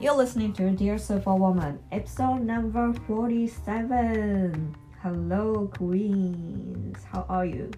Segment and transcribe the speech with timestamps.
[0.00, 4.76] You're listening to Dear Superwoman, episode number 47.
[5.02, 7.02] Hello, Queens.
[7.12, 7.72] How are you?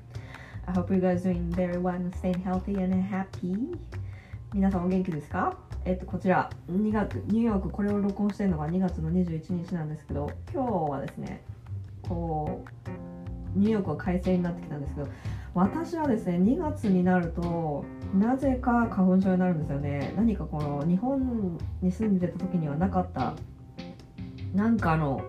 [0.69, 3.75] I hope you guys doing very well and staying healthy and happy.
[4.53, 5.57] 皆さんお元気ですか
[5.87, 11.43] えっと、こちら、2月、ニューヨーク、これを録音してるのが2月の21日なんですけど、今日はですね、
[12.07, 12.67] こ
[13.57, 15.09] う、ニューヨークは快晴になってきたんですけど、
[15.55, 20.13] 私はですね、2月になると、なぜか花粉症になるんですよね。
[20.17, 23.35] 何かこの、日本に住んでた時にはなかった、
[24.55, 25.23] なんかの、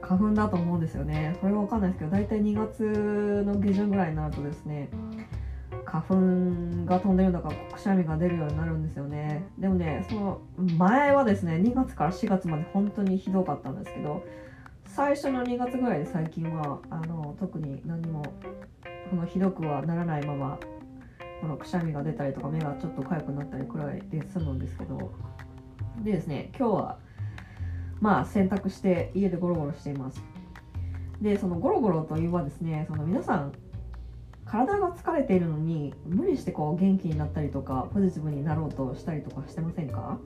[0.00, 1.36] 花粉だと思うんですよね。
[1.40, 4.88] それはわかんないですけど、大体2月の下旬ぐらいになるとですね、
[5.88, 10.40] 花粉が飛んでるのかくしゃみが出るようになるんですよねでもねその
[10.76, 14.22] 前はですね2月から4月まで本当にひどかったんですけど
[14.88, 18.22] 最初の2月ぐらいで最近はあの特に何も
[19.10, 20.58] このひどくはならないまま
[21.40, 25.12] このくしゃみが出たりとか目がちょっと痒くなったりくらいで済むんですけど
[26.02, 26.98] でですね今日は
[28.00, 30.22] まあ洗濯して家でゴロゴロしています。
[31.20, 33.52] でそのゴロゴロといえばですねその皆さん
[34.44, 40.18] 体が疲れているのに無理してこう元気になったりとかポジティブになろうとしたりとかしてませんか？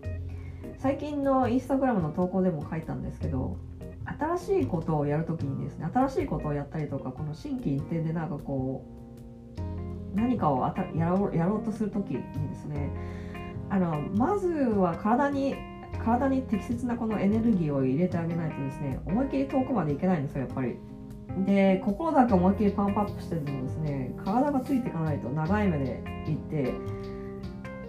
[0.78, 3.56] 最近のインスタグラムの投稿でも書いたんですけど
[4.04, 8.84] 新しいことをやるときにですね新しいことをやったりとかこの心機一転でなんかこ
[10.14, 12.90] う何かをあたやろうやろうとするときにですね
[13.70, 15.54] あのまずは体に
[16.04, 20.76] 体に適切なこのエネルギーを入れてあげないとですね思いっきり遠くまでいけないんですよやっぱり。
[21.46, 26.74] で心だけ思いっきりパンプアップしてるもですね体がついていかないと長い目でいって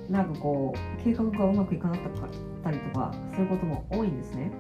[0.10, 4.52] なんかこう計画がうまくいかなかったりとかすることも多いんですね。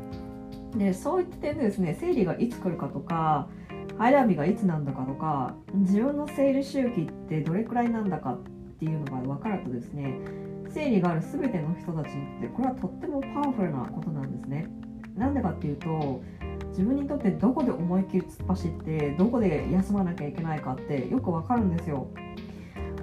[0.76, 3.48] でそういった点でですね生理がいつ来るかとか
[3.98, 8.44] 排卵日がいつなんだかとか自分の生理周期ってどれくらいなんだかっ
[8.80, 10.18] ていうのが分かるとですね
[10.70, 14.68] 生理がある全ての人たちにとってこれはとってもパワフルなことなんですね。
[15.16, 16.24] なんでかっていうと
[16.70, 22.08] 自分にとってどこで思いっきり突っ走ってどこで休まなきゃいけないかってよくわかるんですよ。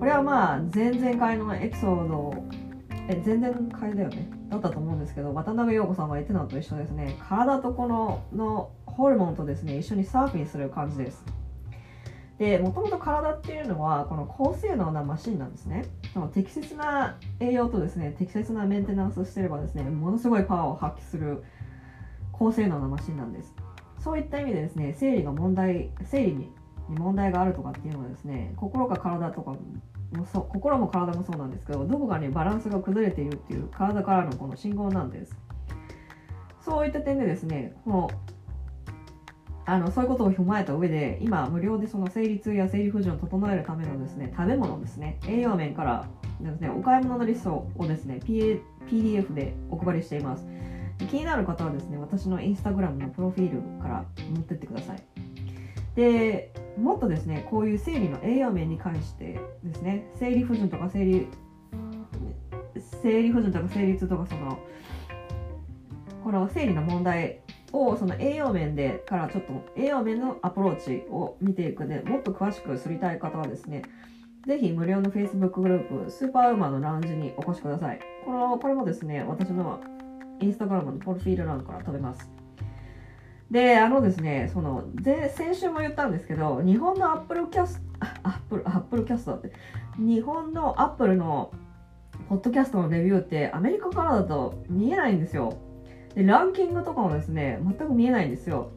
[0.00, 2.34] これはまあ前々回のエピソード
[3.08, 4.39] え前々回だよね。
[4.50, 7.16] だったと思うんですけど渡辺陽子さんが言ってたのと一緒ですね。
[7.28, 11.24] 体とこののホルモンとですね一緒にサーフィンする感じです。
[12.38, 15.84] でもともと体っていうのはこの高性能なマシンなんですね。
[16.12, 21.44] その適切な栄養とですね適切なメンテナンスしてればですねものすごいパワーを発揮する
[22.32, 23.54] 高性能なマシンなんです。
[24.00, 26.50] そういった意味でですね生理が問題生理に
[26.88, 29.54] 問題があるとかっていうのはですね心か体とか
[30.12, 35.36] もそう心も体もそうなんですけどどこかにバランスが崩れているっていう体からのこの信号なんです。
[36.64, 38.10] そういった点でですねこの
[39.66, 46.08] あのそういうことを踏まえた上で今無料でその生理痛や生理不順を整えるためのですね食べ物ですね栄養面から
[46.40, 50.44] ですねお買い物のリストをですね PDF でお配りしています。
[51.06, 54.04] 気になる方はですね私のインスタグラムのプロフィールから
[54.34, 55.02] 持ってってください。
[55.94, 61.28] でもっとですねこういう生理の栄養面に関してですね生理不順とか生理
[63.02, 64.58] 生理不順とか生理痛とかその
[66.22, 67.40] この生理の問題
[67.72, 73.82] をその栄養面でからちょっと栄養面のアプローチを見ていくでもっと詳しく知りたい方はですね
[74.46, 79.80] ぜひ無料の Facebook グループスーパーウーマンのラウンジにお越しくださいこのこれもですね私の
[80.40, 82.39] インスタグラムのプロフィール欄から飛べます。
[83.50, 84.84] で、あのですね、その、
[85.34, 89.52] 先週も言ったんですけど、日本のアップルキャスト、アップル、アップルキャストって、
[89.98, 91.50] 日本のアップルの
[92.28, 95.58] ポッドキャストのレビューってアメリカからだと見えないんですよ。
[96.14, 98.70] で、ランキングとかもですね、全く見えないんですよ。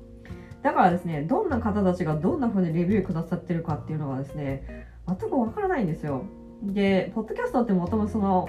[0.64, 6.24] だからですね、どんな方たちがどんな風にレビューくださってるかっていうのがですね、全くわからないんですよ。
[6.64, 8.48] で、ポッドキャストってもともとその、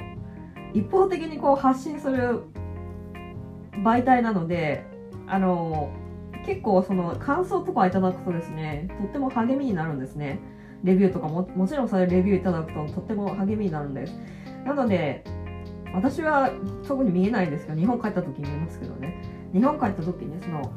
[0.72, 2.44] 一方的にこう発信する
[3.84, 4.86] 媒体なので、
[5.26, 5.90] あの、
[6.46, 10.40] 結構その感想とかいただくとですね、とっても励みになるんですね。
[10.82, 14.14] レビューとかも、もちろんそれレビューいただくととっても励みになるんです。
[14.64, 15.24] なので、
[15.94, 16.50] 私は
[16.86, 19.22] 特に見えないんですけど、日本帰った時に見ますけどね。
[19.52, 20.72] 日本帰った時にその、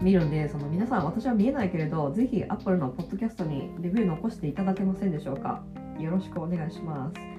[0.00, 5.62] 見るんで、その皆さん私は見えないけれど、ぜひ Apple のポッドキャストにレビュー残していただけませんでしょうか。
[5.98, 7.32] よろしくお願いします。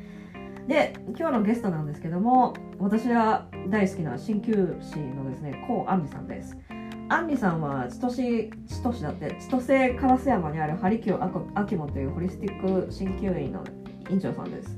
[0.68, 6.58] で今日のゲストなんですけども私が大好きな鍼灸師のですねコウアンリさんです
[7.10, 13.64] アンリさんは千歳千歳だって千歳烏山にあるハリキュアキモというホリスティック鍼灸院の
[14.10, 14.78] 院長さんです。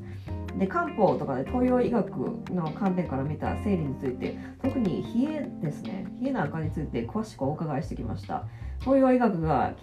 [0.57, 2.09] で漢方とかで東洋医学
[2.51, 6.07] の観点から見た生理について特に冷えですね。
[6.21, 8.45] 冷えなんかについて詳しくお伺いしてきました。
[8.79, 9.73] 東洋医学が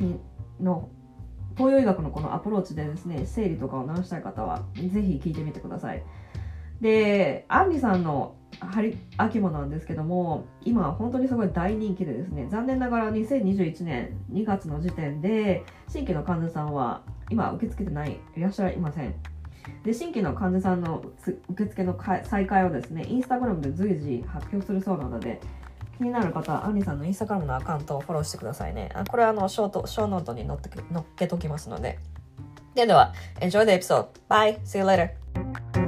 [0.60, 0.88] の
[1.56, 6.02] 東洋医学のこのアプローチでですね、生理とかを治したい方は、ぜひ聞いてみてください。
[6.80, 19.14] で、アンリさんの春秋物なんですけども今は本当にすごい大人気でですね残念ながら2021年2月の時点で新規の患者さんは今受け付けてないいらっしゃいません。
[19.84, 21.04] で新規の患者さんの
[21.48, 25.40] 受付の再開をですねインスタグラムで随時発表するそうなので
[25.98, 28.90] 気になる方はアンリさんのインスタグラムのアカウントをフォローしてくださいね。
[28.94, 31.98] あこれはあのショートショーノートに載って載っけときますので
[32.74, 32.86] で。
[32.86, 34.06] では Enjoy the episode.
[34.28, 34.58] Bye.
[34.64, 35.81] See you later.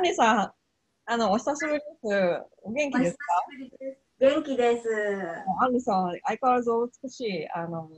[0.00, 0.52] ンリさん、
[1.04, 2.42] あの、お久しぶりです。
[2.62, 3.24] お元気ですか？
[4.18, 4.88] 元気です。
[5.60, 7.90] アンリさん、相変わらずお美しい、あの、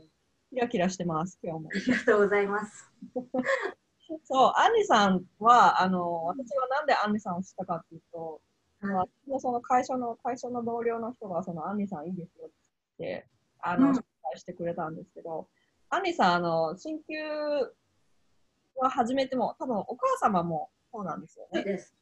[0.51, 1.71] キラキラしてます、今日も。
[1.73, 2.91] ありがとうございます。
[4.25, 8.41] そう、アンリさんは、あの、私はなんでアンリさんを知ったかっていうと、
[8.81, 8.95] はい、
[9.27, 12.51] 私のその会社の、会社の同僚の人が、そのアンリさんいいですよっ
[12.99, 13.29] て、
[13.61, 14.03] あの、うん、紹
[14.33, 15.49] 介してくれたんですけど、
[15.89, 17.75] アンリさん、あの、鍼灸
[18.77, 21.65] は始めても、多分お母様もそうなんですよね。
[21.65, 21.95] です。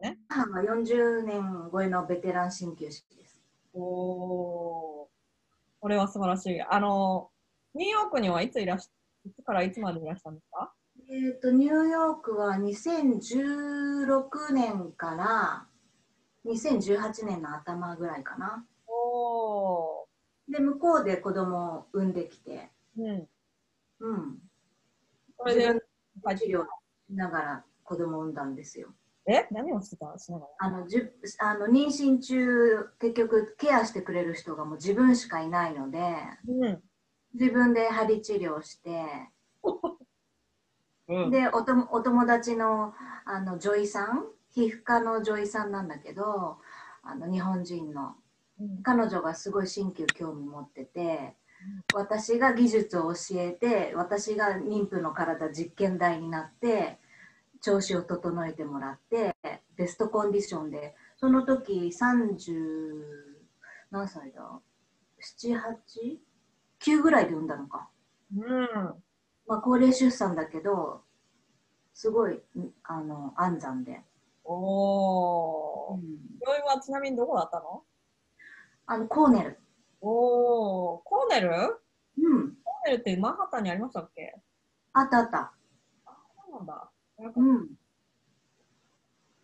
[0.00, 3.38] ね、母は40年超えのベテラン鍼灸師です。
[3.74, 3.82] お
[5.02, 5.10] お、
[5.78, 6.62] これは素晴らしい。
[6.62, 7.30] あの、
[7.74, 8.88] ニューヨークにはいついらし、
[9.26, 10.72] いつからいつまでいらしたんですか？
[11.10, 15.66] えっ、と、ニューヨークは2016年から
[16.46, 18.66] 2018年の頭ぐらいかな。
[18.86, 20.08] おお。
[20.48, 22.70] で、向こうで子供を産んできて。
[22.96, 23.28] うん。
[24.00, 24.38] うん。
[25.38, 25.80] それで、
[26.38, 26.68] 治療し
[27.14, 28.94] ながら子供を産んだんですよ。
[29.26, 29.48] え？
[29.50, 30.16] 何をしてた？
[30.16, 30.66] しながら？
[30.68, 35.98] あのじゅあの妊娠中結局ケアしてくれる人がもう自分しかいないので、
[36.46, 36.80] うん、
[37.34, 39.04] 自分で針治療して、
[41.08, 42.94] うん、でおとお友達の
[43.24, 46.58] あの女医さん皮膚科の女医さんなんだけど
[47.02, 48.14] あの日本人の、
[48.60, 51.34] うん、彼女がすごい鍼灸興味持ってて。
[51.92, 56.98] 私が技術を教えて私が妊婦の体実験台になって
[57.62, 59.36] 調子を整えてもらって
[59.76, 63.04] ベストコンディションでその時30
[63.90, 64.60] 何歳だ
[66.80, 67.90] ？789ぐらいで産んだのか、
[68.34, 68.68] うん。
[69.46, 71.02] まあ、高齢出産だけど
[71.92, 72.40] すごい
[72.84, 74.00] あの安産で。
[74.44, 77.84] おお、うん、病院はちなみにどこだったの？
[78.86, 79.60] あのコーネル。
[80.00, 81.50] おおコーネル？
[81.50, 82.56] うん。
[82.64, 84.34] コーネルってマンハッタンにありましたっけ？
[84.92, 85.52] あったあった。
[86.06, 86.89] あそうなんだ
[87.34, 87.68] うん。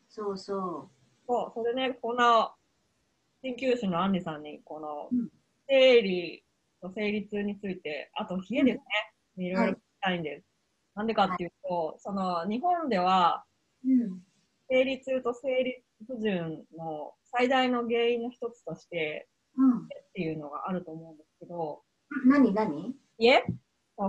[0.09, 0.91] そうそう。
[1.27, 2.53] そう、それね、この
[3.43, 5.11] 鍼灸師のアンリさんに、この
[5.69, 6.45] 生理
[6.81, 8.79] と生理痛について、あと冷えです
[9.37, 10.47] ね、いろいろ聞きたいんです。
[10.95, 13.45] な、んでかっていうと、その日本では、
[14.69, 21.83] 生理痛と生理不順の最大の原因の一つとして、うん、っていうのがあると思うんですけど、
[22.27, 23.45] 何何冷え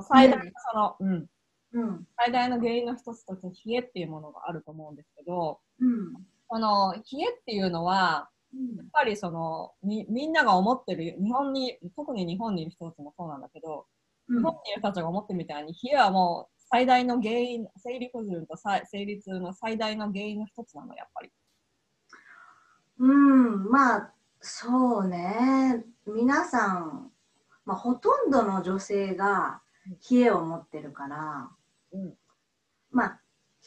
[0.07, 0.39] 最大
[0.71, 1.27] その、うん、
[1.73, 6.13] うん、最大の原因の一つとして冷えっていうものがあると思うんですけど、うん、
[6.47, 13.85] この冷えっていうのは、やっぱりそのみみんなが思ってる日本に特に日本にいる人たちもそうなんだけど、
[14.29, 21.31] うん、日本にいる人たちが思ってるみたいに冷えはもう最大の原因生理不順と生理痛の最大の原因の一つなのやっぱり。
[22.99, 23.69] うん。
[23.69, 25.83] まあそうね。
[26.05, 27.11] 皆さん、
[27.65, 29.61] まあ、ほとんどの女性が
[30.09, 31.49] 冷えを持ってるから、うん、
[32.91, 33.21] まあ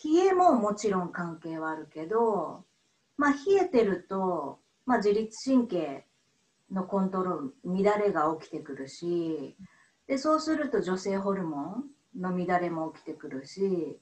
[0.05, 2.65] 冷えももちろん関係はあるけど、
[3.17, 6.07] まあ、冷えてると、まあ、自律神経
[6.73, 9.57] のコントロール乱れが起きてくるし
[10.07, 11.85] でそうすると女性ホルモン
[12.19, 14.01] の乱れも起きてくるし、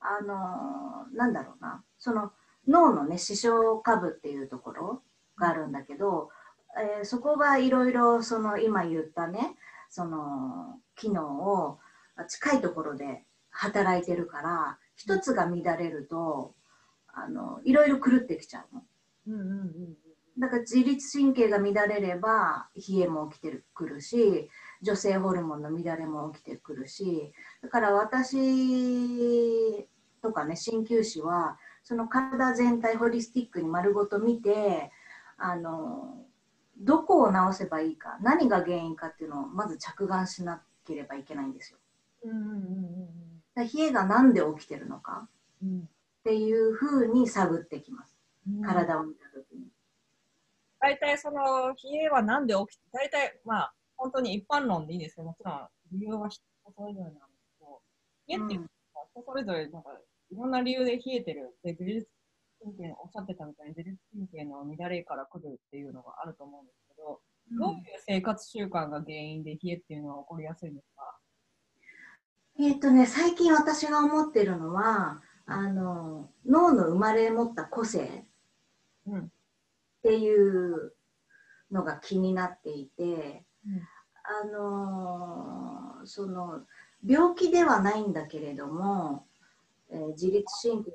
[0.00, 1.84] あのなんだろうな。
[1.98, 2.32] その
[2.66, 5.02] 脳のね視床下部っていうところ
[5.38, 6.30] があるんだけど、
[6.98, 9.56] えー、そこがいろいろその今言ったね
[9.88, 11.78] その機能を
[12.28, 16.54] 近いところで働いてるから一つが乱れると
[17.08, 18.82] あのいろいろ狂ってきちゃうの。
[19.26, 19.96] うんうんうん
[20.38, 24.48] だから自律神経が乱れれば冷えも起きてくるし
[24.80, 29.86] 女性ホルモンの乱れも起きてくるしだから私
[30.22, 34.90] とかね鍼灸師はその体全体ホリスティックに丸ごと見て
[35.36, 36.24] あの
[36.78, 41.78] どこを直せばいいか何が原因かっていうのをまず着眼しなければいけないんですよ。
[42.24, 45.28] うんうんうんうん、冷えが何で起きてるのか
[45.64, 45.68] っ
[46.24, 48.14] ていうふうに探ってきます、
[48.48, 49.66] うん、体を見た時に。
[50.80, 56.42] 大体その冷えは何で起きて大体まあ本当に一般論でいいですけどもちろん理由は人
[56.74, 57.20] それぞれなんです
[57.58, 57.82] けど
[58.28, 59.90] 冷えっていうのは人それぞれなんか
[60.30, 62.08] いろんな理由で冷えてるで自律
[62.62, 67.20] 神経おっしゃってたみたいに自律神経の乱れから来るっていうのがあると思うんですけど、
[67.52, 70.99] うん、どういう生活習慣が原因で冷えっていうのは起こりやすいんですか？
[72.62, 78.24] えっ、とね、最近私が思ってるのは、あの脳の生まれ持った個性
[79.08, 79.24] っ
[80.02, 80.92] ていう
[81.72, 83.82] のが気になっていて、うん、
[84.22, 84.44] あ
[86.00, 86.60] のその
[87.04, 89.26] 病気ではないんだけれども、
[89.90, 90.90] えー、自律神経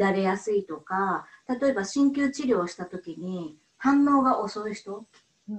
[0.00, 5.06] が乱れやすいとか例えば鍼灸治療をした時に反応が遅い人、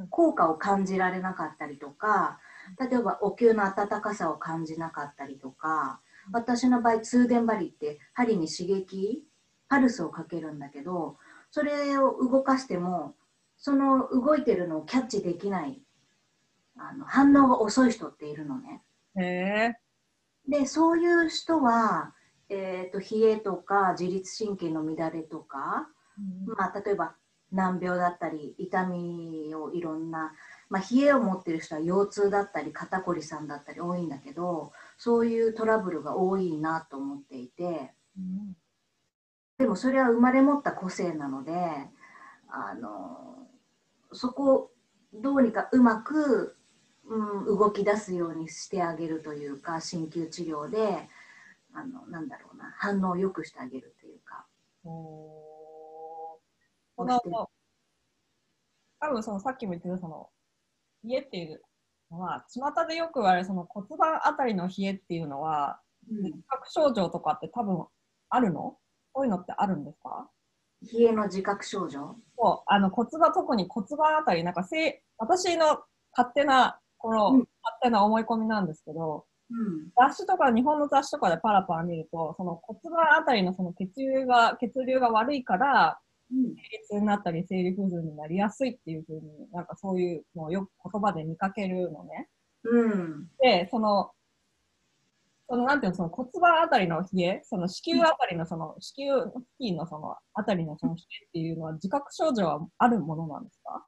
[0.10, 2.40] 効果を感じられなかったりとか
[2.79, 6.00] 例えばお灸の温かさを感じなかったりとか
[6.32, 9.24] 私の場合通電針って針に刺激
[9.67, 11.17] パルスをかけるんだけど
[11.51, 13.15] それを動かしても
[13.58, 15.82] その動いてるのをキャッチできない
[16.77, 18.82] あの反応が遅い人っているのね。
[19.15, 19.74] へ
[20.48, 22.13] でそういう人は、
[22.50, 27.15] えーと、冷えとか自律神経の乱れとか、うん、まあ、例えば
[27.51, 30.34] 難病だったり痛みをいろんな、
[30.74, 38.58] まあ、冷えを持ってる人は腰痛だったり肩こりさんだったり多いんだけどそういうトラブルが多いなと思っていて、うん、
[39.60, 41.53] でもそれは生まれ持った個性なので
[42.50, 43.46] あの
[44.13, 44.72] そこを
[45.13, 46.58] どうにかうまく、
[47.06, 51.08] うん、動き出すようにしてあげるというか鍼灸治療で
[51.75, 54.48] あのなんだろうな反応を良くしてあげるというか。
[54.82, 56.39] こ
[57.06, 57.22] の
[59.00, 60.30] 多分そのさっきも言ってたその
[61.04, 61.62] 冷えっていう
[62.12, 65.80] のは巷でよく言われるその骨盤あたりの冷えっていうのは、
[66.10, 67.86] うん、覚症状とかって多分
[68.30, 68.78] あるの？
[69.12, 70.28] こういうのってあるんですか
[70.94, 72.16] 冷えの自覚症状？
[72.38, 75.80] そうあの骨盤特に骨盤あたりなんかせ私の
[76.16, 77.48] 勝手なこの、うん、勝
[77.84, 86.00] 手な思い込みなんですけど、うん、雑誌とか日本の雑誌とかでパラパラ見るとその骨盤あたりのその血流が血流が悪いから
[86.34, 89.22] 生理痛になったり生理不順になりやすいっていうふうに
[89.52, 92.30] なんかそういうのをよく言葉で見かけるのね。
[92.63, 94.12] うん、でその
[95.50, 103.86] そのなんていうの、その骨盤あたりの冷え、その子宮あたりのその、子宮付近のそのあたりのその冷えっていうのは自覚症状はあるものなんですか？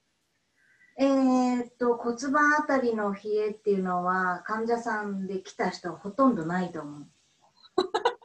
[1.00, 7.08] えー、っと骨盤あたりの冷えっていうのは患者さんで来た人はほとんどないと思う。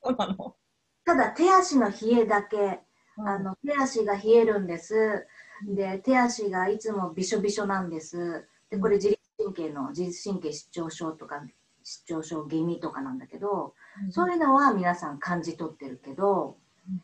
[0.02, 0.56] そうなの？
[1.04, 2.78] ただ手足の冷えだけ、うん、
[3.24, 5.26] あの手足が冷えるんです。
[5.66, 8.46] で手足がいつもびしょびしょなんです。
[8.70, 11.42] でこれ自律神経の自律神経失調症とか
[11.82, 16.56] 失調症気味とかなんだけど、うん、そういうのは皆さん感じ取ってるけど、
[16.88, 17.02] うん、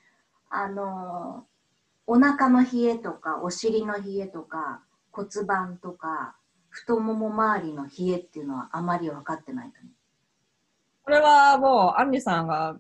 [0.51, 1.47] あの
[2.07, 6.37] お腹の冷えとかお尻の冷えとか骨盤とか
[6.69, 9.93] 太もも周りの冷えっていうのはあまり分かってないと思う。
[11.05, 12.77] これはもうアンリさんが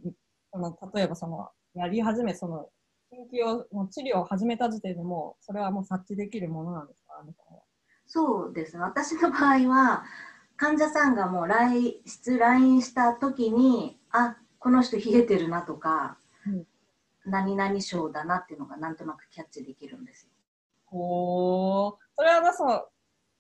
[0.53, 2.69] その例えばそのやり始めその
[3.15, 7.23] 研究を治療を始めた時点でもそれはもう察知できるものなんですか？
[8.07, 8.83] そうですね。
[8.83, 10.05] 私の場合は
[10.57, 16.67] 患者さんがもう来室来院した時にあこの人冷えてるなとか、うん、
[17.25, 20.31] 何々症だなっていうのがなんとなくキャッチできるんですよ。
[20.87, 22.85] ほそれはまあその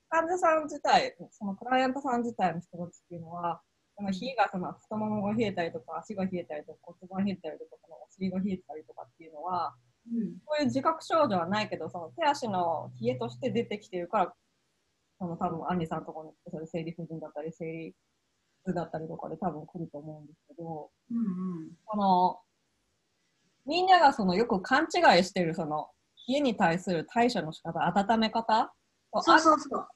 [0.08, 3.60] 患者さん自体そのクライアントさん自体の人たちっていうのは
[3.96, 9.74] その冷えがその太ももが冷えたりとか足が冷えたりとか骨盤冷えたりとかそのお尻が冷えたりとかっのは、
[10.10, 14.34] うん、そういう自覚症状はないけどその手足の冷えとして出てきてるから
[15.18, 17.94] その多分、アンリさんのところにそれ生理不順だったり、生理
[18.66, 21.20] 痛だったりとかで多分来ると思うんですけど、うんう
[21.66, 22.40] ん、その、
[23.66, 25.88] みんながそのよく勘違いしてるその
[26.28, 28.72] 冷えに対する対処の仕方、温め方
[29.22, 29.88] そうそうそう。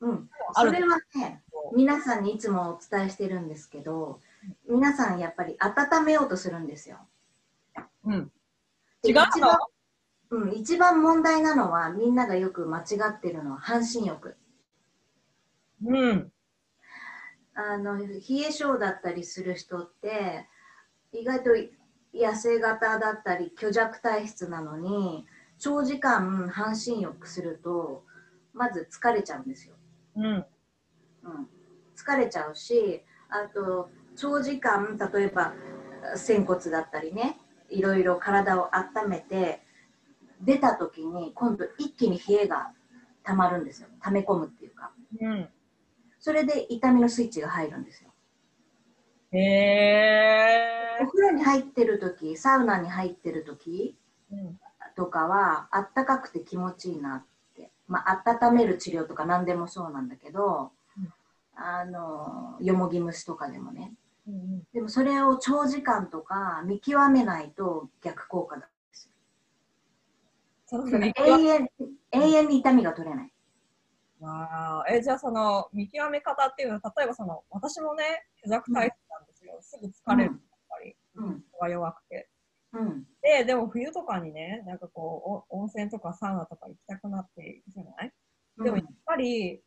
[0.00, 0.28] うん。
[0.52, 1.42] それはね、
[1.74, 4.20] 皆さんにいつもお伝えしてるんですけど、
[4.68, 6.98] 皆さんやっぱり温めようとするんですよ。
[8.04, 8.30] うん。
[9.08, 9.58] 違うの？
[10.28, 14.36] うん、一番問題なのはみんながよく間違ってるのは半身浴。
[15.84, 16.32] うん、
[17.54, 20.46] あの冷え性だったりする人って
[21.12, 21.50] 意外と
[22.14, 25.26] 痩せ型だったり虚弱体質なのに
[25.58, 28.04] 長時間半身浴すると
[28.54, 29.74] まず疲れちゃうんですよ。
[30.16, 30.44] うん、うん、
[31.94, 35.52] 疲れちゃうしあと長時間例えば
[36.16, 37.38] 仙骨だったりね
[37.70, 39.62] いろいろ体を温めて
[40.40, 42.72] 出た時に今度一気に冷えが
[43.22, 44.92] たまるんですよ溜め込むっていうか。
[45.20, 45.48] うん
[46.18, 48.10] それで痛みのスイッチが入るんですよ。
[49.30, 49.38] へ
[50.98, 50.98] え。
[51.00, 53.96] お風呂に入ってる時サウナに入ってる時、
[54.96, 61.12] とかはあったかくて気持ちいいなって、まあ、温める治療とか何でもそうなんだけど、うん、
[61.54, 63.92] あのよもぎ虫とかでもね、
[64.26, 69.10] うんうん、でもそれを長時間とか見極めないと逆効果なんです
[70.72, 70.80] よ。
[70.98, 71.68] 永遠
[72.12, 73.32] 永遠に痛みが取れない。
[74.22, 74.84] あ。
[74.88, 82.28] えじゃあその見極め方っていうのは例えばその私もね虚弱体質なんですよ、すぐ疲れるやっぱり、うん、が弱くて。
[82.72, 88.12] うん、で、でも冬とかにね、なんかこう、温泉とかサウナとか行きたくなっていくじゃない？
[88.62, 89.62] でもやっぱり、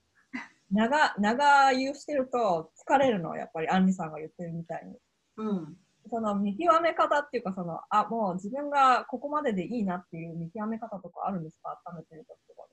[0.71, 4.97] 長、長湯してると疲れるの、やっぱり、アンリさんが言ってるみたいに。
[5.37, 5.77] うん。
[6.09, 11.79] その見極め方っていうか、その、あ、もう自分がここまででいいなっていう見極め方とかあるんですか？
[11.85, 12.67] 温めてるととか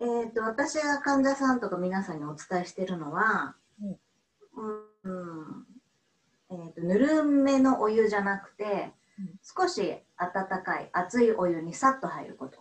[0.00, 3.90] えーと、私が患者さんとか皆さんにお伝えしてるのは、うん、
[5.04, 5.10] う
[5.60, 5.66] ん
[6.50, 9.80] えーと、ぬるめのお湯じゃなくて、うん、少し
[10.16, 12.58] 温かい熱いお湯にさっと入ること。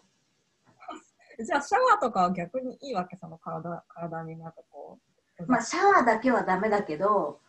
[1.43, 3.17] じゃあシャワーとかは逆にいいわけ？
[3.17, 4.57] その体体になんか。
[5.47, 7.39] まあシャワーだけはダメだけど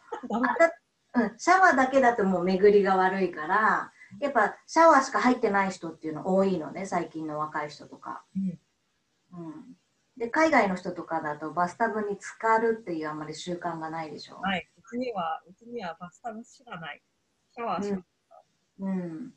[1.15, 8.23] うん、シャワーだけだともう巡りが悪いからやっぱシャワーしか入ってない人っていうの多いのね最近の若い人とか。
[8.37, 9.77] うん、うん
[10.15, 14.37] で海外の人とかだとバスタブに浸かるっていうあんまり習慣がないでしょ？
[14.43, 17.03] はい、うちにはうちにはバスタブしかない。
[17.55, 18.05] シャワーしかない。
[18.81, 19.33] うん、うん、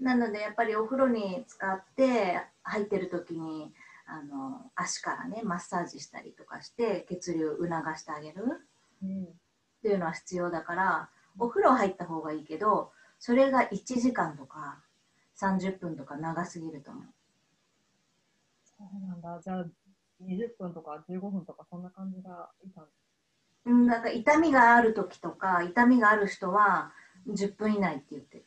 [0.00, 3.72] なのでやっぱりお風呂に使って入ってる時に
[4.06, 8.44] あの足からねマッサージしたりとかして血流促してあげる、
[9.02, 9.26] うん、っ
[9.82, 11.08] ていうのは必要だから
[11.38, 14.78] お風呂入った方がいいけどそれが1時間とか
[15.40, 17.04] 30分とか長すぎると思う。
[18.64, 19.66] そうなんだじゃあ
[20.22, 23.06] 20分とか15分とかそんな感じがいたんです
[23.66, 26.92] うん、なんか痛みがある時とか痛みがある人は
[27.28, 28.44] 10分以内って言ってる。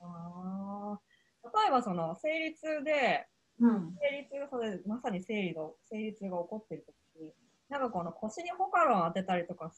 [0.00, 0.98] あ
[1.42, 3.26] 例えばその生理痛で、
[3.60, 7.32] うん、生理痛それまさに生理の生理痛が起こってる時に
[7.68, 9.72] なんかこの腰にホカロン当てたりとか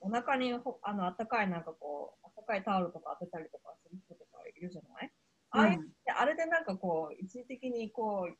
[0.00, 5.12] お腹にほあの温かいなんかこう温かいタオルとか当てたりとかする人とかいるじゃない、
[5.54, 5.78] うん、あれ
[6.18, 8.34] あれでなんかこう一時的にこう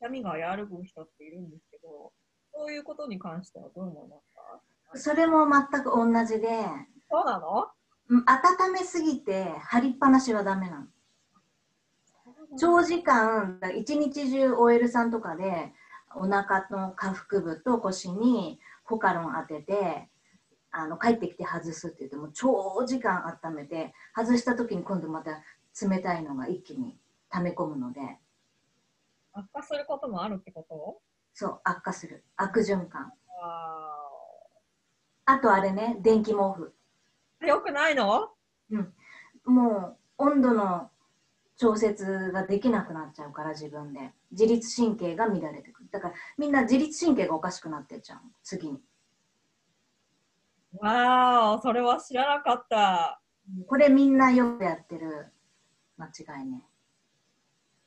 [0.00, 2.12] 痛みが和らぐ人っているんですけど、
[2.54, 5.00] そういうことに関してはどう思いますか？
[5.10, 6.48] それも全く同じで、
[7.10, 7.66] そうなの？
[8.08, 10.86] 温めすぎて張りっぱなしはダメなの。
[12.56, 15.72] 長時間、一日中 OL さんとかで、
[16.14, 20.08] お腹の下腹部と腰にホカロン当てて、
[20.70, 25.42] あの帰ってきて外すって言っても長時間温めて外した時に今度また
[25.80, 26.98] 冷たいのが一気に
[27.30, 28.00] 溜め込むので。
[29.32, 31.00] 悪化することもあるってこと？
[31.32, 32.24] そう悪化する。
[32.36, 33.12] 悪循環。
[35.24, 36.74] あとあれね電気毛布。
[37.46, 38.30] よくないの？
[38.70, 38.92] うん。
[39.44, 40.90] もう温度の
[41.58, 44.12] 調節ができなくなっちゃうから自分で。
[44.30, 45.88] 自律神経が乱れてくる。
[45.90, 48.80] だからみんな自律神経がおかしくなってっちゃう次に。
[50.78, 53.20] わあそれは知らなかった。
[53.66, 55.32] これみんなよくやってる。
[55.96, 56.62] 間違いね。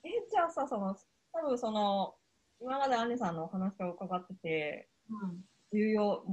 [0.03, 0.97] えじゃあさその
[1.31, 2.15] 多分その
[2.59, 6.23] 今までアンリさんのお話を伺ってて、うん、重要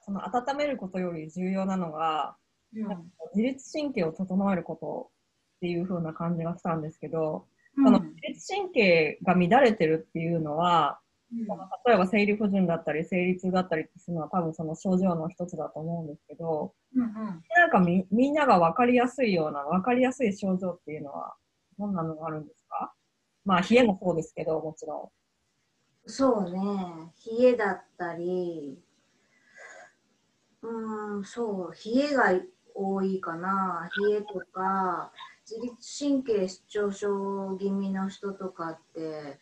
[0.00, 2.36] その温めることより重要なのが、
[2.76, 5.13] うん、自律神経を整えること
[5.64, 7.46] っていう風な感じがしたんですけど、
[7.78, 10.98] うん、その自律神経が乱れてるっていうのは、
[11.32, 11.46] うん、
[11.86, 17.08] 例えば生理不順だったり生理痛だったりっていうのは多分その症状の一つだと思うんですけど、うんうん、
[17.56, 21.34] なんかみみんなが分かりやすいような分かりやすい症状っていうのは
[21.78, 22.92] どんなのがあるんですか？
[23.46, 25.10] まあ、冷えもそうですけど、もちろ
[26.06, 26.10] ん。
[26.10, 26.58] そうね、
[27.40, 28.78] 冷えだったり、
[30.62, 32.32] うん、そう、冷えが
[32.74, 33.88] 多いかな。
[34.08, 35.12] 冷えとか、
[35.48, 39.38] 自律神経失調症気味の人とかって、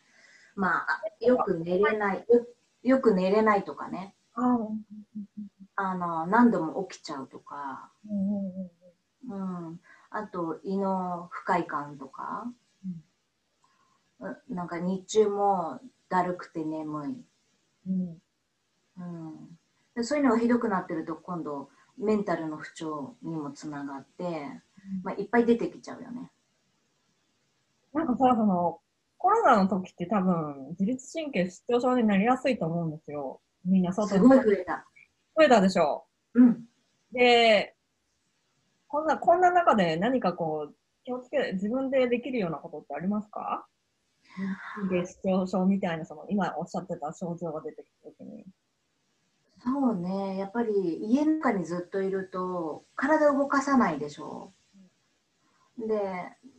[0.55, 2.45] まあ、よく寝れない、よ
[2.83, 4.13] よく寝れないとかね。
[5.75, 12.45] あの何度も起きちゃうとか、うん、あと胃の不快感とか、
[14.49, 17.25] なんか日中もだるくて眠い、
[17.87, 18.21] うん。
[18.97, 19.59] うん、
[19.95, 24.61] でそういうのがひどくなってると今度メンタルの不調にもつながって、
[25.03, 26.31] まあ、いっぱい出てきちゃうよね。
[27.93, 28.79] なんかさその
[29.17, 33.39] コロナの時って多分自律神経失調症になりやすいと思うんですよ。
[33.65, 34.21] みんな外に。
[34.21, 34.85] すごい増えた。
[35.37, 36.05] 増えたでしょ。
[36.33, 36.65] うん。
[37.11, 37.75] で、
[38.87, 43.65] こんな、こんな中で何かこう、気をつけ、自分でできるようなことってありますか？
[44.89, 48.45] 月症症みたいなその今おっしゃってた症状が出てきた時に。
[49.63, 54.62] そうねやっぱり家の中にずっといると体を動かさないでしょう。
[55.77, 55.99] で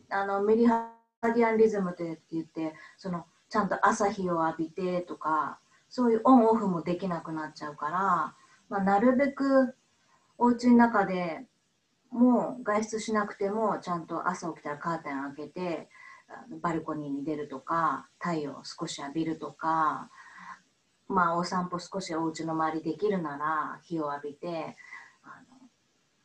[0.09, 8.35] あのメリハディアンリズムって言ってそのちゃんと朝日を浴びてとかそういうオンオフもできなくなっちゃうから、
[8.69, 9.75] まあ、なるべく
[10.37, 11.45] お家の中で
[12.11, 15.89] もう外出しなくてもちゃんと朝起きたらカーテン開けて
[16.61, 20.09] バルコニーに出るとか太陽を少し浴びるとか
[21.07, 24.75] まあお散歩少しお家の周りできるなら火を浴びて
[25.23, 25.54] あの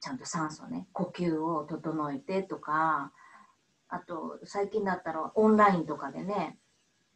[0.00, 3.12] ちゃんと酸素ね呼吸を整えてとか
[3.88, 6.58] あと最近だったらオンラインとかでね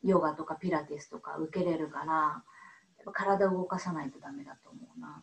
[0.02, 2.42] ヨガとかピラティスとか受けれるからや
[3.02, 5.22] っぱ体を動かさないとダメだと思うな。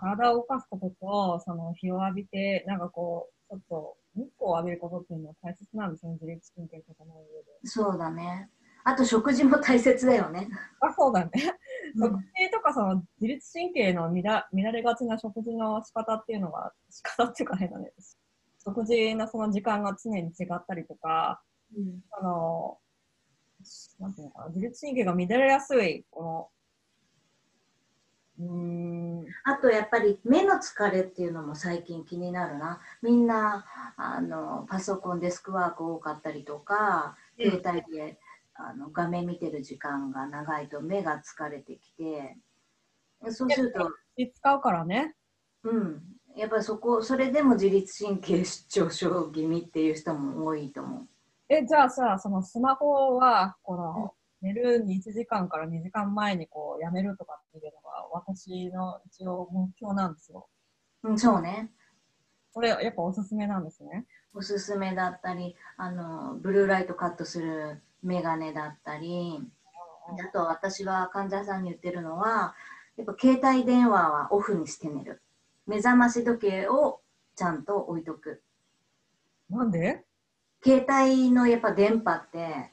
[0.00, 7.68] 体を動かすこととその日を浴びてなんかこうちょっと日光を浴びることっていうのは大切なんですよね自律神経とかの上で。
[7.68, 8.48] そうだね。
[8.84, 10.48] あと食事も大切だよね。
[10.80, 11.30] あそうだね。
[11.98, 17.92] 食事とかその自律神経の乱乱れがちな食事の仕方っていうのが仕方っていうか変だね。
[18.62, 21.40] 食事のその時間が常に違ったりとか、
[21.76, 22.78] うん、あの
[24.00, 26.48] なんていうのかな自律神経が乱れやすいこの
[28.38, 29.24] うん。
[29.44, 32.80] あとやっぱり目の疲れっていうのも最近気になるな。
[33.02, 33.64] みんな
[33.96, 38.18] あのパソコンデスクワーク多かったりとか携帯で
[38.58, 42.36] あの画面見てる時間が長いと目が疲れてきて
[43.30, 43.90] そうすると
[44.34, 45.14] 使うからね
[45.64, 46.02] うん
[46.36, 51.08] やっぱりそこそれでも自律神経失調症気味っていう人も多いと思う
[51.48, 60.48] えじゃあさそのスマホはこの、寝るに1時間から2時間前にこうやめるとかっていうのが私の一応目標なんですよ。
[61.04, 61.70] うん、そうね。
[62.52, 64.06] これやっぱおすすめなんですね。
[64.34, 69.42] おすすめだったり、あのブルーライトカットするメガネだったり、
[70.08, 72.54] あと私は患者さんに言ってるのは、
[72.96, 75.20] やっぱ携帯電話はオフにして寝る。
[75.66, 77.00] 目覚まし時計を
[77.34, 78.40] ちゃんと置いとく。
[79.50, 80.04] なんで？
[80.64, 82.70] 携帯のやっぱ電波って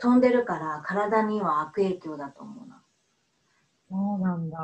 [0.00, 2.82] 飛んでるから体には悪影響だと思うな。
[3.94, 4.58] そうなんだ。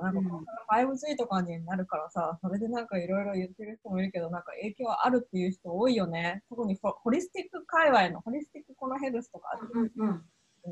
[0.00, 6.44] なんか、うん、5G とかになるからさ、それでなんかいろいろ言ってる人もいるけど、なんか影響あるっていう人多いよね。
[6.48, 10.22] 特にホリスティック界隈のホリスティックコロヘルスとか、うん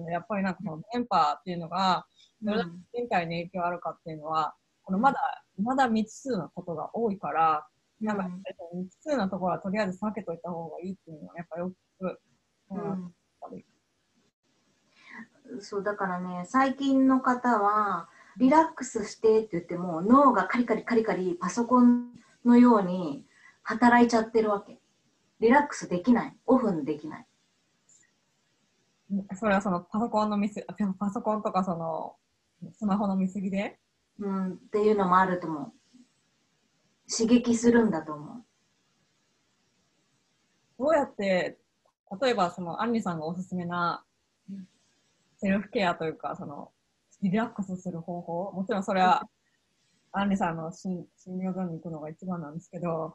[0.01, 2.07] うん、やっぱりなんかその電波っていうのが、
[2.41, 5.19] どれだけ人体に影響あるかっていうのは、このまだ、
[5.61, 7.67] まだ未知数なことが多いから、
[8.01, 8.25] なんか
[8.73, 12.21] 未知数なところはとりあえず避けといた方がいいっていうのはやっぱよく、
[12.71, 13.15] うん、
[15.61, 22.13] そうだからね最近の方はリラックスしてって言っても脳がカリカリカリカリパソコン
[22.45, 23.25] のように
[23.63, 24.79] 働いちゃってるわけ。
[25.41, 26.37] リラックスできない。
[26.47, 27.27] オフできない。
[29.37, 30.65] それはそのパソコンの見す
[30.99, 32.17] パソコンとかその
[32.73, 33.79] スマホの見過ぎで？
[34.19, 35.73] うんっていうのもあると思う。
[37.11, 38.45] 刺激するんだと思う。
[40.79, 41.59] どうやって
[42.21, 44.05] 例えばそのアンリさんがおすすめな
[45.45, 46.71] セルフケアというか、その、
[47.21, 49.29] リラックスする方法、もちろんそれは、
[50.13, 53.15] アンリさんの診療所に行くのが一番なんですけど。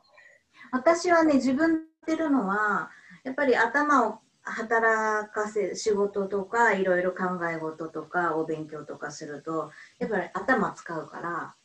[0.72, 2.92] 私はね、自分でるのは、
[3.24, 11.56] やっぱり頭を働かせ仕事とかいろいろ考え事とかお勉強とかするとやっぱり頭使うから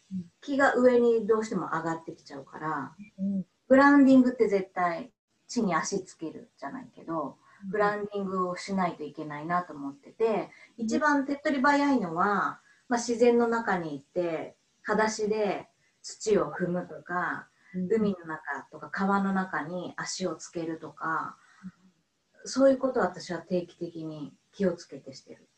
[0.42, 5.12] 気が上にどうしても上がってきちゃうから、うん、グラウンディングって絶対
[5.48, 7.36] 地に足つけるじゃないけど
[7.70, 15.68] ブランディングをしないといけないなと思ってて一番手っ取り早いのは、まあ、自然の中に行って裸足で
[16.02, 17.48] 土を踏むとか、
[17.90, 21.36] 海の中とか川の中に足をつけるとか、
[22.44, 25.48] そういうことを私は定期的に気をつけてしてる。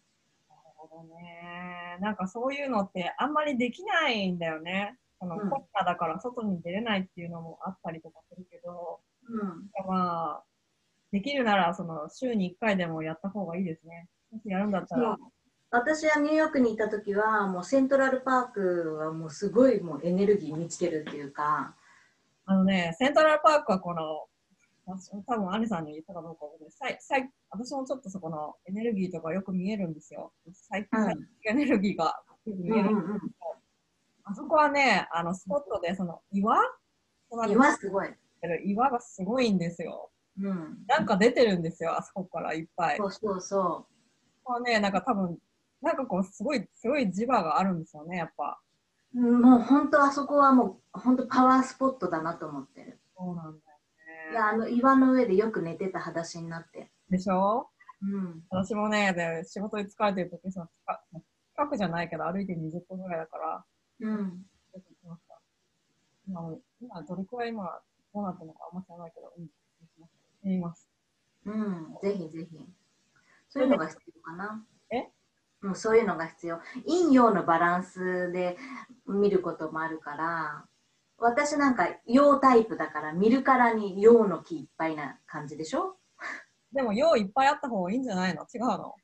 [0.49, 1.99] なるほどね。
[2.01, 4.97] なんかそういうのってあんまりできないんだよね。
[5.19, 10.45] その、コロナだから外に出れないっていうのもあったりとかするけど、うん、まあ
[11.17, 14.07] できるならその週に1回でもやった方がいいですね。
[14.31, 15.17] もしやるんだったら。
[15.71, 21.75] 私はニューヨークにいた時はもうセントラルパークはもうすごいもうエネルギー満ちてるっていうか。
[22.45, 24.27] あのねセントラルパークはこの
[25.27, 26.47] 多分アニさんに言ったかどうか
[27.01, 30.33] さい私もちょっとそこのエネルギーとかよく見えるんですよ。
[30.53, 33.21] 最近、エネルギーがよく見えるんですけど、うんうんうん、
[34.25, 36.59] あそこはねあのスポットでその岩
[37.49, 38.09] 岩すごい。
[38.65, 42.97] 岩がすごいんですようん、なんか出てるんですよ、あそこからいっぱい。
[42.99, 43.87] そうそうそ
[44.47, 44.51] う。
[44.51, 45.39] まあね、なんか多分、
[45.81, 48.61] なんかこう、すごい、すごい磁場があるんですよね、やっぱ。
[49.15, 52.99] もう本当あそこはもう本当パワースポットだなと思ってる。
[53.17, 53.55] そうなんだよ
[54.29, 54.33] ね。
[54.33, 56.91] いや、あの岩の上でよく寝てた裸足になって。
[57.09, 57.71] でしょ？
[58.03, 58.45] うん。
[58.51, 60.69] 私もね、で仕事に疲れてる時さ、
[61.55, 63.65] 近くじゃないけど歩いて20分ぐらいだから、
[64.01, 64.45] うん。
[66.27, 67.81] 今、今どれくらい今、
[68.13, 69.47] どうなってるのかあんま知らないけど、うん。
[70.53, 70.89] います。
[71.45, 72.59] うん、ぜひぜひ。
[73.49, 74.65] そういうのが必要かな。
[74.91, 75.09] え？
[75.63, 76.61] もうそういうのが必要。
[76.87, 78.57] 陰陽のバランスで
[79.07, 80.65] 見ることもあるから、
[81.19, 85.97] 私なんか陽タイプだから見るからに陽の木いっぱいな感じでしょ？
[86.73, 88.43] でも陽いっぱいあった方がいいんじゃないの？
[88.55, 88.95] 違うの？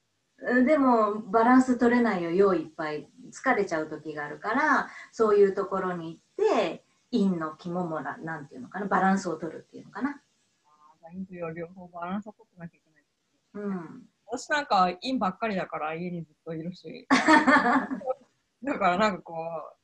[0.66, 8.87] でもバランス取れないよ陽いっぱい疲れちゃう時があるからそういうところに行って陰の肝もらなんていうのかな？
[8.87, 10.20] バランスを取るっていうのかな？
[11.10, 13.66] 陰と陽両方バランスを取ってなきゃいけない。
[13.66, 14.02] うん。
[14.26, 17.06] 私なんか陰ばっかりだから家にずっといるし。
[18.62, 19.82] だからなんかこう、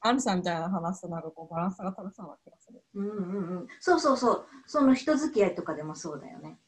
[0.00, 2.82] アンさんみたいな話となんかこうバランスが取れそうな気がする。
[2.94, 3.68] うんうんうん。
[3.80, 4.46] そうそうそう。
[4.66, 6.58] その人付き合いとかでもそうだよね。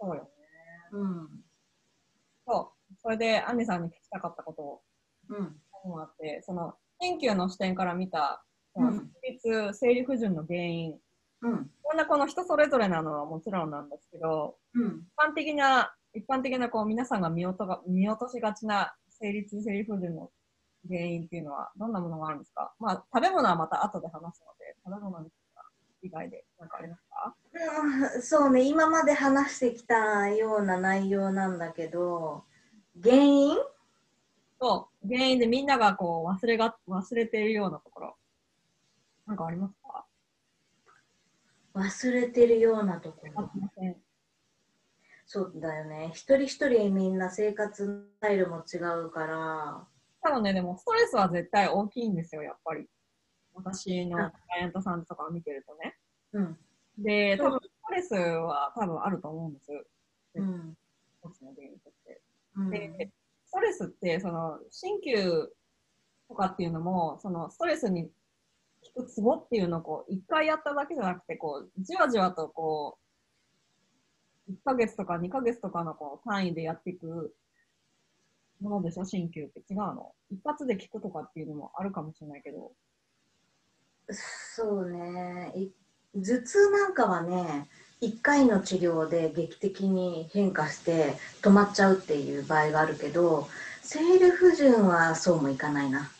[0.00, 0.30] そうよね。
[0.92, 1.44] うん。
[2.46, 2.94] そう。
[3.00, 4.82] それで、アンニさんに聞きたかったことを、
[5.28, 6.00] うん。
[6.00, 11.00] あって、その、研究の視点から見た、その生理生理不順の原因、
[11.42, 20.30] うん、こんなこの人それぞれなのはもちろんなんですけど、うん、一般的な、一般的なこう皆さんが見落とが見落としがちな生理痛、生理不順の
[20.88, 22.72] 原因っていうのはどんなものがあるんですか？
[22.78, 25.26] まあ、食べ物はまた後で話すので、食べ物
[26.02, 27.34] 以外で何かありますか、
[28.14, 32.44] うん、そうね、今まで話してきたような内容なんだけど、
[33.02, 33.56] 原因？
[34.60, 38.16] そう、原因でみんながこう忘れが忘れているようなところ、
[39.26, 40.04] なんかありますか？
[41.80, 43.50] 忘れてるようなところ。
[45.24, 46.10] そうだよね。
[46.12, 49.86] 一人一人みんな生活スタイルも違うから。
[50.22, 52.86] 多分ね、でもストレスは絶対大きいんですよ、やっぱり。
[53.54, 55.96] 私のクライアントさんとかを見てるとね。
[56.32, 56.58] うん、
[56.98, 59.70] で、多分ストレスは多分あると思うんです。
[60.34, 60.76] うん。
[61.24, 62.20] 一つの原因として。
[62.98, 63.10] で、
[63.46, 65.52] ストレスって、その、鍼灸
[66.28, 68.10] とかっていうのも、その、ストレスに
[69.02, 72.98] ツボっていうのをこう、一回やっただけじゃなくて、こう、じわじわとこ
[74.48, 77.34] う、1ヶ月とか2ヶ月とかのこう単位でやっていく
[78.60, 80.12] ものでしょ、鍼灸って違うの？
[80.30, 82.72] 一発で効くとかっていうのもあるかもしれないけど。
[84.10, 85.52] そうね。
[86.14, 87.68] 頭痛なんかはね、
[88.02, 93.46] 1回の治療で劇的に変化して止まっちゃうっていう場合があるけど
[93.82, 96.10] 生理不順はそうもいかないな。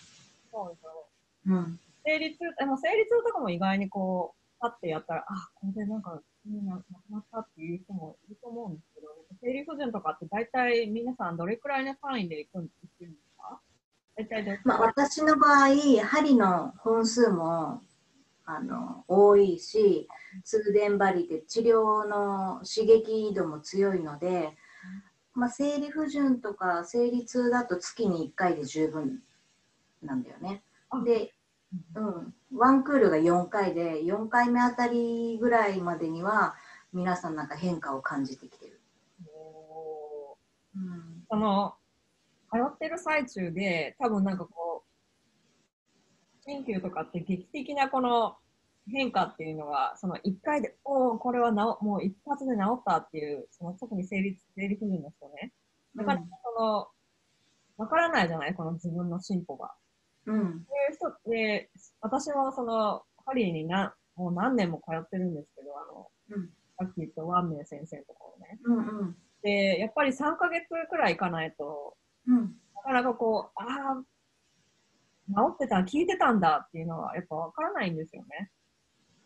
[0.53, 1.09] そうですよ。
[1.47, 1.81] うん。
[2.04, 9.08] 生理痛でも生理痛とかも意外にこうパッてやったらあこれでなんかなくなったっていう人もいると思うんですけど
[9.42, 12.72] 生理不順とかって大体皆さんどれくらいの単位でいくんで
[13.06, 13.06] す
[13.38, 13.60] か？
[14.16, 15.68] 大体まあ、私の場合
[16.04, 17.80] 針の本数も
[18.44, 20.08] あの多いし
[20.44, 24.50] 通電針で治療の刺激度も強いので、
[25.34, 29.22] まあ、生理不順とか生理痛だと月に1回で十分
[30.02, 30.62] なんだよね。
[31.04, 31.32] で、
[31.94, 36.54] うん、ワンクールが4回で4回目あたりぐらいまでには
[36.92, 38.80] 皆さんなんか変化を感じてきてる。
[40.76, 41.74] うん、その
[42.52, 44.85] 通ってる最中で多分なんかこ
[46.46, 48.37] う鍼灸とかって劇的なこの
[48.88, 55.52] 変化っていうのは、その1回で、おお、これはなおもう一発で治ったっていう、その特に生理生理不順の人ね。
[55.96, 56.88] だから、その、
[57.76, 59.72] わからないじゃないこの自分の進歩が。
[60.26, 60.37] うん。
[60.37, 68.59] いう人で、私もその、ハリーになもう何年も通ってるんですけど、あの、うん、さっき言ったワンメイ先生のところね。
[68.64, 69.16] うんうん。
[69.42, 74.02] で、やっぱり3ヶ月くらい行かないと、うん、なかなかこう、ああ、
[75.28, 78.50] 治ってた、聞いてたんだっていうのはやっぱわからないんですよね。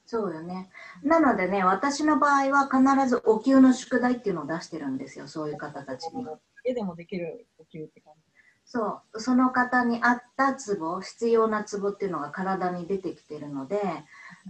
[0.06, 0.70] そうよね。
[1.02, 6.26] なのでね、私の場合は必ずお灸の宿題っていうのを出してるんですよ、そういう方たちに。
[6.64, 8.33] 家でもできるお灸って感じ
[8.64, 13.80] そう、その方に合ったツボ、必要なツボっていうのが体に出てきてるので、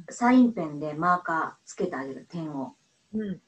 [0.09, 2.75] サインペンでマーカーつけてあげる点を。
[3.13, 3.41] うん。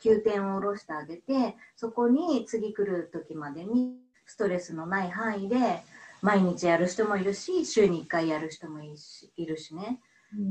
[0.00, 5.82] 9点を下ろしてあげて、そこに次来る時までにストレスのない範囲で
[6.20, 10.00] 毎日やる人もいるし、週に1回やる人もいるしいるしね。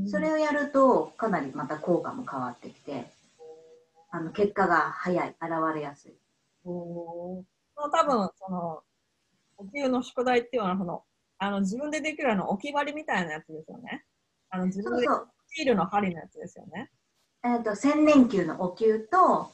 [0.06, 3.10] それをやるとかなりまた効果も変わってきて
[4.10, 6.14] あの結果が早い現れやすい。
[6.64, 7.44] お
[7.76, 8.82] 多分その
[9.58, 11.02] お給の宿題っていうのはその
[11.38, 14.04] あの自分でできるあの置き張りみたいなやつですよね。
[14.50, 15.06] あの自分で
[15.50, 16.90] シールの針のやつですよね。
[17.44, 19.50] えーと、千年球のお灸と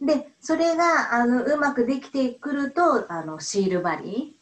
[0.00, 4.38] でそれがあのうまくできてくるとあのシール針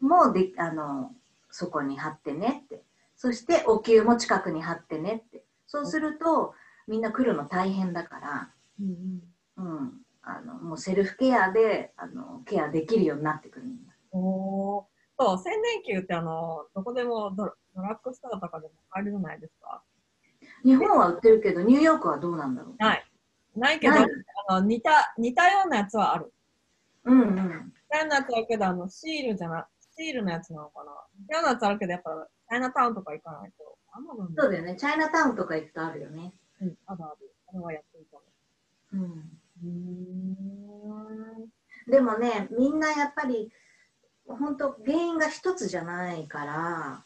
[0.00, 1.12] もであの
[1.50, 2.82] そこに貼ってねって。
[3.16, 5.44] そしてお灸も近くに貼ってねって。
[5.66, 6.54] そうすると
[6.88, 9.22] みんな来るの大変だから、うん、
[9.56, 13.66] うん、あのもうセルフケアであのケアできるようになってくる
[14.12, 14.86] お
[15.18, 19.82] そう千年灸ってあのどこでもドドラッグストアとかでも買えるじゃないですか
[20.64, 23.04] 日本は売ってるけどニューヨークはどうなんだろうない
[23.56, 23.94] ないけど
[24.48, 26.32] あの似た似たようなやつはある
[27.04, 27.40] うんうん似
[27.90, 32.10] たようなやつはけどあのシールじゃなシールのやつなのかな似たようなやつあるけどやっぱ
[32.52, 33.78] チャイナタウンとか行かないと。
[34.36, 34.76] そうだよね。
[34.76, 36.34] チャイナタウンとか行くとあるよね。
[36.60, 37.34] うん、あるある。
[37.48, 38.22] あれはやってるかも。
[38.92, 39.02] うん。
[39.02, 39.41] うん
[41.88, 43.50] でもね、みんなやっぱり、
[44.26, 47.04] 本当原因が一つじゃないから、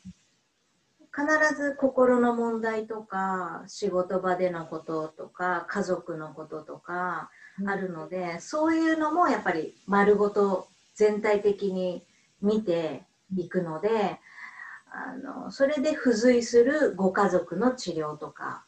[1.16, 7.30] 必ず心の問題とか仕事場でのこととか家族のこととか
[7.66, 12.04] あるので、うん、そういうのもやっぱり丸ごと全体的に
[12.42, 14.18] 見ていくので
[14.92, 18.66] あのそれで付随するご家族の治療とか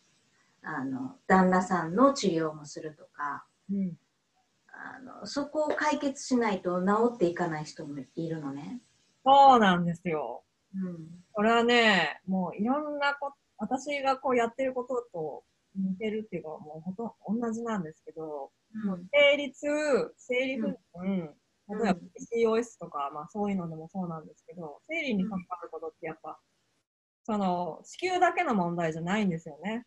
[0.63, 3.97] あの旦那さんの治療もするとか、うん、
[4.69, 8.81] あのそこを解決しないと治っていかない人もいるのね。
[9.25, 10.43] そうなんですよ。
[10.75, 18.51] うん、これはね、もういろんなこと、私がこうやってることと似てるっていうか、もうほとんど同じなんですけど、
[18.87, 19.67] うん、生理痛、
[20.17, 20.67] 生理不
[21.03, 21.35] 順、
[21.69, 21.99] うん、例えば
[22.55, 26.39] PCOS とか、まあそういうのでもそうなんですけど、生理に関わることってやっぱ、
[27.25, 29.85] その子宮だけの問題じゃないんですよね。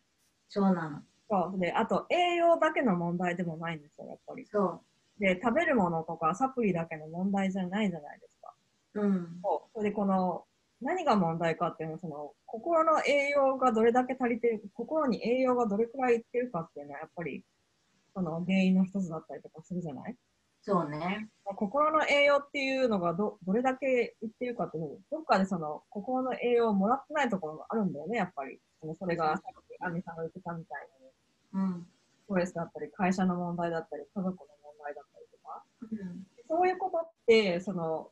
[0.48, 1.00] そうなの。
[1.32, 4.44] そうで、あと栄養だけの問題でもないんですよ、やっぱり。
[4.44, 4.82] そ
[5.18, 5.18] う。
[5.18, 8.52] で、食べるものとかサプリだけの問題じゃないじゃないですか。
[8.94, 9.40] うん。
[9.42, 9.70] そう。
[9.72, 10.44] それでこの
[10.82, 17.44] 何が問題かっていうのはその心の栄養がどれだけ足りてる心に栄養がどれくらいいってるかっていうのはやっぱり
[18.12, 20.16] その原因の一つだったりとかするじゃない？
[20.60, 21.28] そうね。
[21.44, 28.58] 心の栄養っていうのがどどれだけいってるかっていうのどっかでその心の栄養をもらってないところがあるんだよね、やっぱり。
[28.80, 31.01] そのそれがさっきアミさんが言ってたみたいに、
[31.52, 31.86] うん、
[32.24, 35.64] ストレスだったり、会社の問題だったり、家族の問題だったりとか。
[35.80, 38.10] うん、そういうことって、その、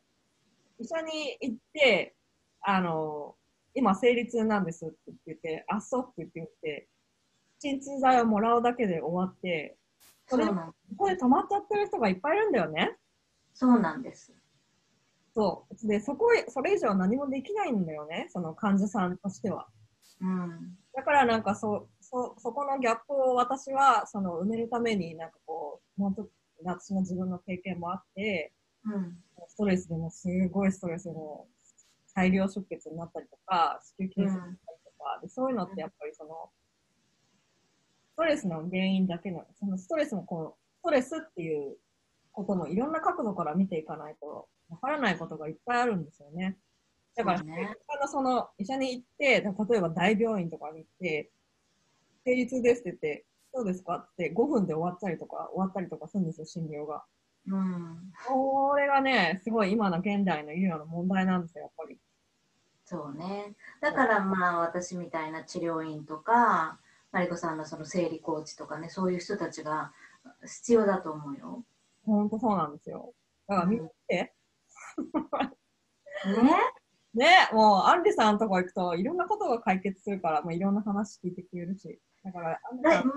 [0.78, 2.14] 医者に行って、
[2.62, 3.36] あの、
[3.74, 6.88] 今生理痛なんですって言って、あっそうって言って、
[7.58, 9.76] 鎮痛剤をもらうだけで終わって、
[10.26, 12.96] それ、ここで止まっちゃってる人がいっぱいいるんだよね。
[13.52, 14.32] そうなんです。
[15.34, 15.86] そう。
[15.86, 19.68] で、そこへ、それ以上何もできないんだよね、その患者さんとしては。
[20.20, 20.78] うん。
[20.94, 26.32] だからなんかそ、そ、そこのギャップを私は、その埋めるためになんかこう、もうちょっと
[26.64, 28.52] 私の自分の経験もあって、
[28.84, 29.16] うん、
[29.48, 31.46] ストレスでもすごいストレスでも
[32.14, 36.50] 大量出血になったりとか、子宮筋腫になったりとか、でそういうのってやっぱりその、
[38.12, 41.76] ストレスの原因だけの、そのストレスもこう、ストレスっていう
[42.32, 46.56] こともいろんな角度から見ていかないと、わからないことがいっぱいあるんですよね。
[47.16, 51.30] だから、ね、その医者に行って、例えば大病院とかに行って、
[52.30, 57.02] 生理痛ですって言って、そうですかって5分で終わったりとか、終わったりとかするんですよ、診療が。
[57.48, 58.12] うん。
[58.28, 61.98] これがね、すごい今の現代の医療の問題なんですよ、やっぱり。
[62.84, 63.54] そうね。
[63.80, 66.78] だからまあ私みたいな治療院とか、
[67.10, 69.92] マリコさんのその生理コーチとかね、そういう人たちが
[70.42, 71.64] 必要だと思うよ。
[72.06, 73.12] 本当そうなんですよ。
[73.48, 74.32] だから見て。
[76.26, 76.52] うん、ね？
[77.12, 81.98] ね、もう、アンリさんのとこ行くと、いろんなことが解決するから、もういろんな話聞いてくれるし。
[82.24, 82.60] だから、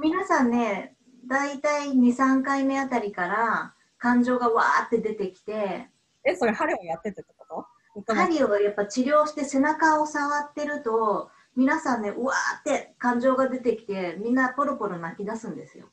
[0.02, 0.96] 皆さんね、
[1.28, 5.90] 大体2、3回目あたりから、感情がわーって出てきて。
[6.26, 7.66] え、それ、針をやっててってこ
[8.06, 8.14] と？
[8.14, 15.90] 針をやっぱ治療して背中を触ってると、皆さんね、うわーって感情が出てきて、みんなポロポロ泣き出すんですよ。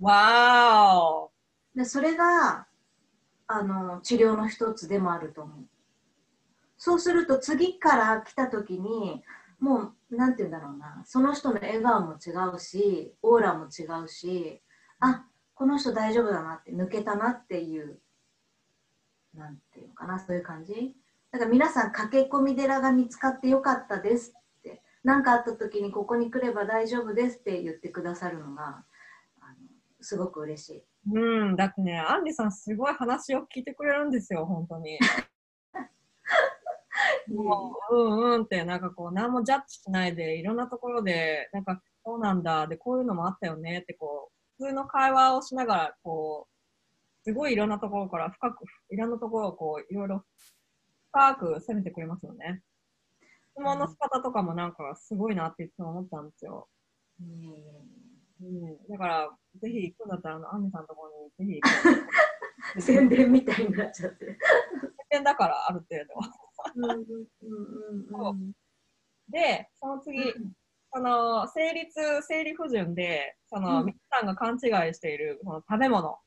[0.00, 2.66] わーでそれが、
[3.46, 5.64] あの、治療の一つでもあると思う。
[6.76, 9.22] そうすると次から来た時に
[9.60, 14.60] もう何て言うんだろうなその人の笑顔も違うしオーラも違うし
[15.00, 17.98] あこの人大丈夫だなって抜けたなっていう
[19.34, 20.94] 何て言うのかなそういう感じ？
[21.32, 28.84] だから皆さん駆け込み寺が見つかってよかったですって何かあった時にここに来れば大丈夫ですって言ってくださるのが
[29.40, 29.56] あの
[30.00, 30.82] すごく嬉しい。
[31.12, 34.98] うん、だってね、アンリさんすごい話を聞いてくれるんですよ、本当に。
[37.28, 50.24] もう、うんうんって、なんかこう、何もジャッジしないで、いろんなところで、なんか、そうなんだ、で、こういうのもあったよねって、こう、普通の会話をしながら、こう、すごいいろんなところから深く、いろんなところをこう、いろいろ
[51.12, 52.62] 深く攻めてくれますよね。
[53.52, 56.68] 質問の仕方とかもなんかすごいなっていつも思ったんですよ。
[57.20, 58.04] うん。
[58.42, 59.30] うん、だから、
[59.62, 62.80] ぜひ行くんだったら、あの、アンミさんのところにぜひ行く。
[62.82, 64.26] 宣伝みたいになっちゃって。
[64.26, 64.38] 宣
[65.10, 66.43] 伝だから、ある程度。
[69.30, 70.32] で、その次、
[70.92, 76.18] その生理痛、生理不順で、その、うん、皆さんが勘違いしているその食べ物。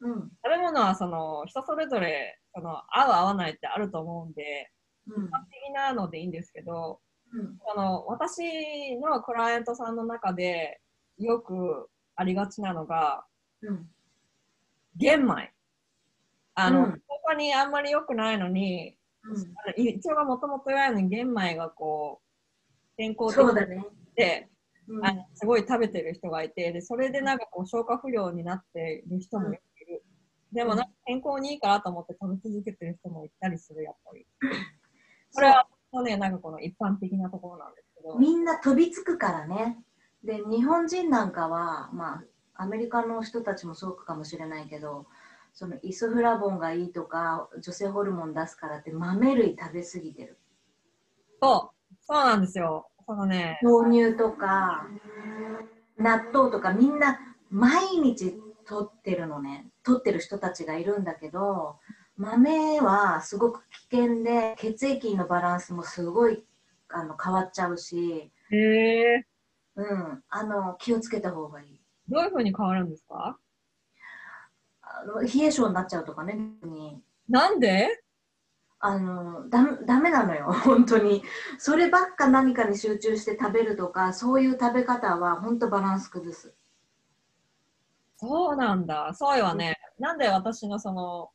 [0.00, 4.70] うん、食べ物はその人それぞれその合う合わないってあると思うんで、
[5.06, 7.00] うん、一般的なのでいいんですけど、
[7.32, 10.80] うん、あの私のクライアントさんの中で
[11.18, 13.24] よくありがちなのが、
[13.62, 13.86] うん、
[14.96, 15.50] 玄米。
[16.54, 18.95] あの、うん、他にあんまり良くないのに、
[19.28, 23.68] うん、胃腸がもともと弱いのに玄米がこう健康的
[24.14, 24.48] で、
[24.88, 29.60] うん、あのすごい食べてる人がいてでそれでなんかこう消化不良になっている人もいる、
[30.52, 34.26] うん、でもなんか健康にいいかなと思って食べ続けてる人もいたりするやっぱり。
[35.34, 35.66] これは
[36.02, 39.78] ねなんかこの一般的なところなんですけみんな飛びつくからね。
[40.24, 42.22] で、日本人なんかは、ま
[42.54, 45.06] あ、アメリカの人たちもそうかもしれないけど、
[45.56, 50.38] そのイソフラボンがいいとか、女性ホルモン出すからって豆類食べ過ぎてる。
[51.42, 52.90] そう、そうなんですよ。
[53.06, 53.58] そのね。
[53.62, 54.86] 豆乳とか、
[55.96, 57.18] 納豆とかみんな
[57.50, 59.70] 毎日取ってるのね。
[59.82, 61.78] 取ってる人たちがいるんだけど、
[62.18, 66.44] 豆はすごく危険で、血液のバランスもすごい
[66.90, 69.26] あの変わっちゃうし、へえ。
[69.76, 71.80] うん、あの気をつけた方がいい。
[72.08, 73.38] どういうふうに変わるんですか？
[75.22, 76.38] 冷え性になっちゃうとかね。
[77.28, 77.88] なんで？
[78.78, 81.22] あのだダメなのよ、 本当に。
[81.58, 86.54] そればっか何かに集中して食べるとか、そういう食べ方は本当バランス崩す。
[88.18, 89.12] そうなんだ。
[89.14, 89.78] そうよね。
[89.98, 91.30] なんで私のその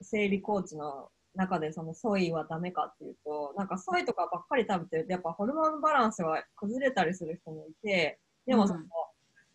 [0.00, 8.88] 生理コーチの中でそのソイはダメかっていうと、なんかソイとかばっかり食べてると、やっぱホルモンバランスが崩れたりする人もいて、でもその、うん、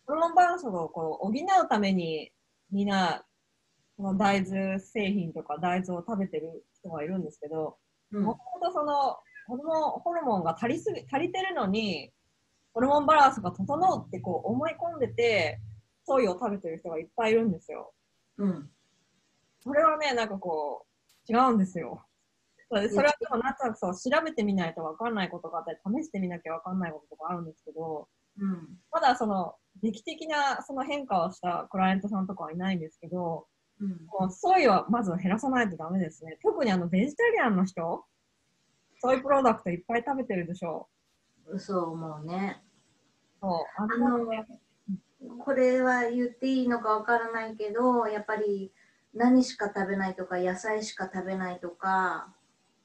[0.05, 2.31] ホルモンバランスをこう補うために
[2.71, 3.25] みんな、
[3.95, 7.77] その大豆製品とか大豆を食べてる人がいるんですけど、
[8.11, 12.11] もともとそのホルモンホルモンが足りすぎ足りてるのに、
[12.73, 15.59] ホルモンバランスが整うってこう思い込んでて、
[16.05, 17.93] ソイを食べてる人がいっぱいいるんですよ。
[18.37, 18.69] うん。
[19.61, 20.85] それはね、なんかこ
[21.29, 22.05] う、違うんですよ。
[22.69, 28.07] それはでもなんとなくそう調べてみないと分かんないことがあったり、試してみなきゃ分かんないことがあるんですけど、
[28.39, 29.53] うん、まだその
[29.83, 33.47] 劇的なその変化をしたクライアントさんとかはいないんですけど、
[33.81, 36.37] うん、もうソイはまず減らさないとダメですね。
[36.41, 38.05] 特にあのベジタリアンの人、
[39.01, 40.87] ソイプロダクトいっぱい食べてるでしょ
[41.47, 41.59] う。
[41.59, 42.63] そう思うね。
[43.41, 43.81] そう。
[43.81, 44.25] あの、
[45.39, 48.71] これは言っていいのかわからないけど、やっぱり
[49.13, 52.33] 何しか食べないとか、野菜しか食べないとか、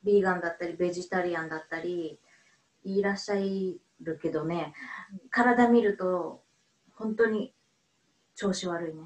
[0.02, 2.18] ビーガンだったり、ベジタリアンだったり、
[2.82, 3.36] いらっしゃ
[4.00, 4.74] るけどね、
[5.30, 6.42] 体見ると、
[6.98, 7.54] 本当に
[8.34, 9.02] 調子悪いね。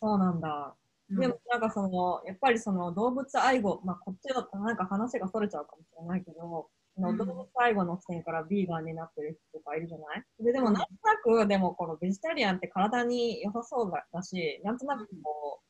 [0.00, 0.74] そうなんだ。
[1.08, 6.68] でもなんかその、やっぱりその動物愛護、まあこっちはなんか話がそれちゃうかもしれないけど、
[6.98, 10.24] の動物愛護の視点からビーガンになってる人とかいるじゃない？
[10.40, 15.64] ででもなんとなく、でもこのベジタリアンって体に良さそうだし、なんとなくこう、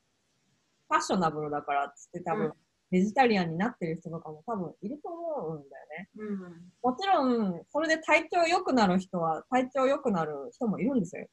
[0.89, 2.53] ファッショナブルだからっつって多分、
[2.91, 6.09] ベジタリアンになってる人とかも多分いると思うんだよね。
[6.17, 11.27] うん、もちろん、それで体調良くなる人は、体調良くなる人もいるんですよ。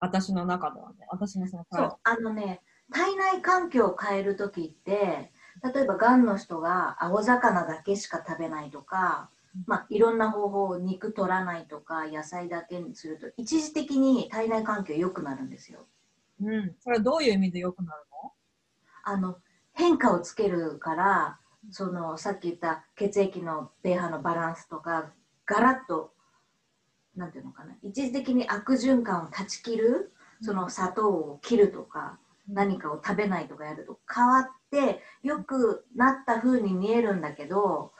[0.00, 1.06] 私の中ではね。
[1.10, 2.60] 私のそのそう、あのね、
[2.92, 5.32] 体内環境を変えるときって、
[5.74, 9.30] 例えばがんの人が青魚だけしか食べないとか、
[9.66, 15.86] まあ、いろんな方法肉取らないとか野菜だけにすると一時的に体内環境良くなるんですよ。
[16.42, 18.32] うん、それはどういう意味で良くなるの？
[19.04, 19.36] あの
[19.74, 21.38] 変化をつけるから
[21.70, 25.12] そのさっき言った血液の pH のバランスとか
[25.46, 26.12] ガラッと
[27.16, 30.12] なんていうのかな一時的に悪循環を断ち切る
[30.42, 32.18] その砂糖を切るとか
[32.48, 37.92] 何かを食べないとかやると変わって良くなった風に見えるんだけど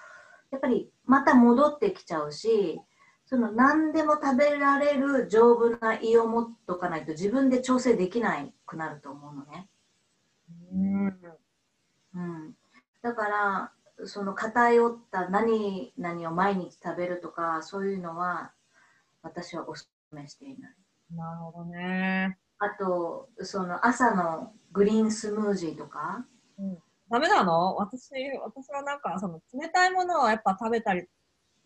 [0.50, 2.80] やっぱりまた戻ってきちゃうし
[3.26, 9.68] その何でも食べられる丈夫な胃を持っとかないと自分で調整できなくなると思うのね。
[10.72, 11.20] うん、
[13.02, 13.72] だから
[14.06, 18.52] その偏った何々を毎日食べるとかそういうのは
[19.22, 20.74] 私はお勧めしていない。
[21.14, 22.38] なるほどね。
[22.58, 26.24] あとその朝のグリーンスムージーとか。
[26.58, 26.78] うん、
[27.10, 27.76] ダメなの？
[27.76, 28.10] 私
[28.42, 31.06] 私はなんかその冷たいものをやっぱ食べたり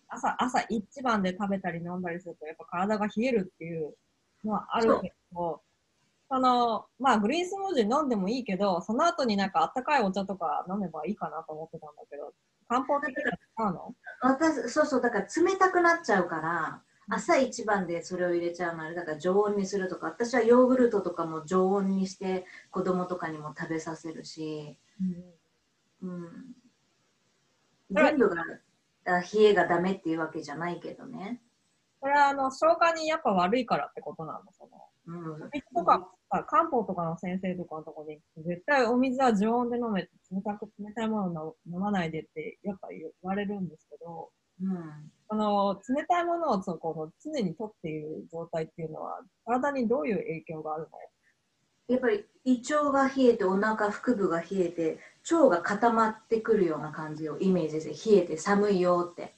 [0.09, 3.95] 朝朝一番で食べたり飲んだりするとやっぱ体が冷えるっていう
[4.45, 5.61] のはあるけど
[6.31, 12.35] その、まあ、グリーンスムージー飲んでもいいけど、その後になんかあったかいお茶とか飲めばいいかなと思ってたんだけど、
[12.69, 13.31] 漢方的には
[13.71, 13.95] 違うの？
[14.21, 24.77] 私、そうそう、だから冷たくなっちゃうから、朝一番でそれを入れちゃうのあれだから常温にするとか、私はヨーグルトとかも常温にして子供とかにも食べさせるし、
[26.03, 26.31] うん、うん、
[27.91, 28.45] 全部が
[29.07, 31.41] 冷えがダメっていうわけじゃないけどね。
[32.01, 34.41] これはあの消化にやっぱ悪いからってことなの？
[34.53, 34.85] その。
[35.07, 44.31] うん、とか、漢方とかの先生とかのところで絶対お水は常温で飲めて、冷たく冷たいものを飲まないでってやっぱ言われるんですけど、
[44.63, 50.89] うん、あの冷たいものをそこの常に取っている状態っていうのは、体にどういう影響があるの？
[51.89, 54.99] やっぱり胃腸が冷えて、お腹、腹部が冷えて、
[55.31, 59.35] 腸が固まってくるような感じをイメージして、冷えて寒いよって。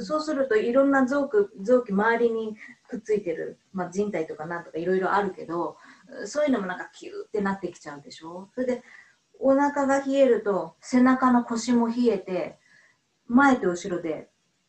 [0.00, 2.56] そうするといろんな臓器臓器周りに
[2.88, 5.76] くっついてる、まあ、人体とかなんとかいろいろあるけど
[6.24, 8.48] そういうのもなんかキューってなってきちゃうでしょ？
[8.54, 8.82] それで
[9.38, 12.58] お腹が冷えると背中の腰も冷えて
[13.26, 14.28] 前と後ろで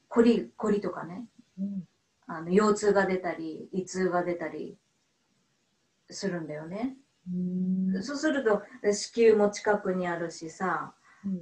[0.09, 1.26] 凝り凝りとかね、
[1.59, 1.84] うん、
[2.28, 4.78] あの腰痛が出たり胃痛が出たり
[6.09, 6.95] するんだよね。
[7.30, 8.61] うそうすると
[8.93, 10.93] 子宮も近くにあるしさ、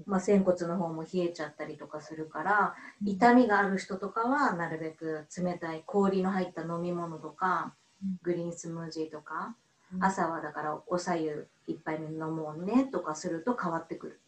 [0.06, 7.74] まあ、仙骨の方も冷えちゃったりとかするから痛みがある人とかはなるべく冷たい氷の入った飲み物とか
[8.24, 9.56] グリーンスムージーとか
[10.00, 14.20] 朝はだからおさゆ一杯目飲もうねとかすると変わってくる。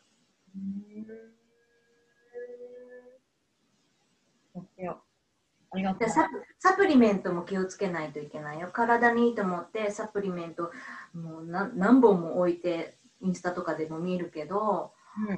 [6.07, 6.29] サ
[6.59, 8.69] サプリメントも気をつけないといけないよ。
[8.71, 10.71] 体にいいと思ってサプリメント
[11.13, 15.37] もう何本も置いてインスタとかでも見るけど、うん、あ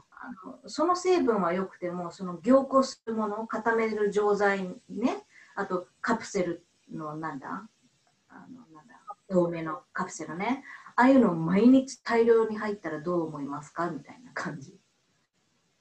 [0.63, 5.23] のその成分は良くてもその凝固するものを固める錠剤ね。
[5.55, 7.67] あとカプセルのなんだ？
[8.30, 8.95] あのなんだ？
[9.30, 10.63] 透明のカプセルね。
[10.95, 13.89] ああいうの毎日大量に入ったらどう思いますか？
[13.89, 14.77] みたいな感じ。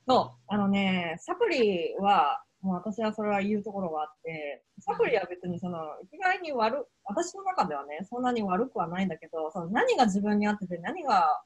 [0.07, 0.55] そう。
[0.55, 5.79] あのねサプリはもう私はそれは言うところがあって、サプリは別にその、
[6.13, 11.41] 意外に悪、私の中ではね、そんなに悪くはないんだけど、その何が自分に合ってて何が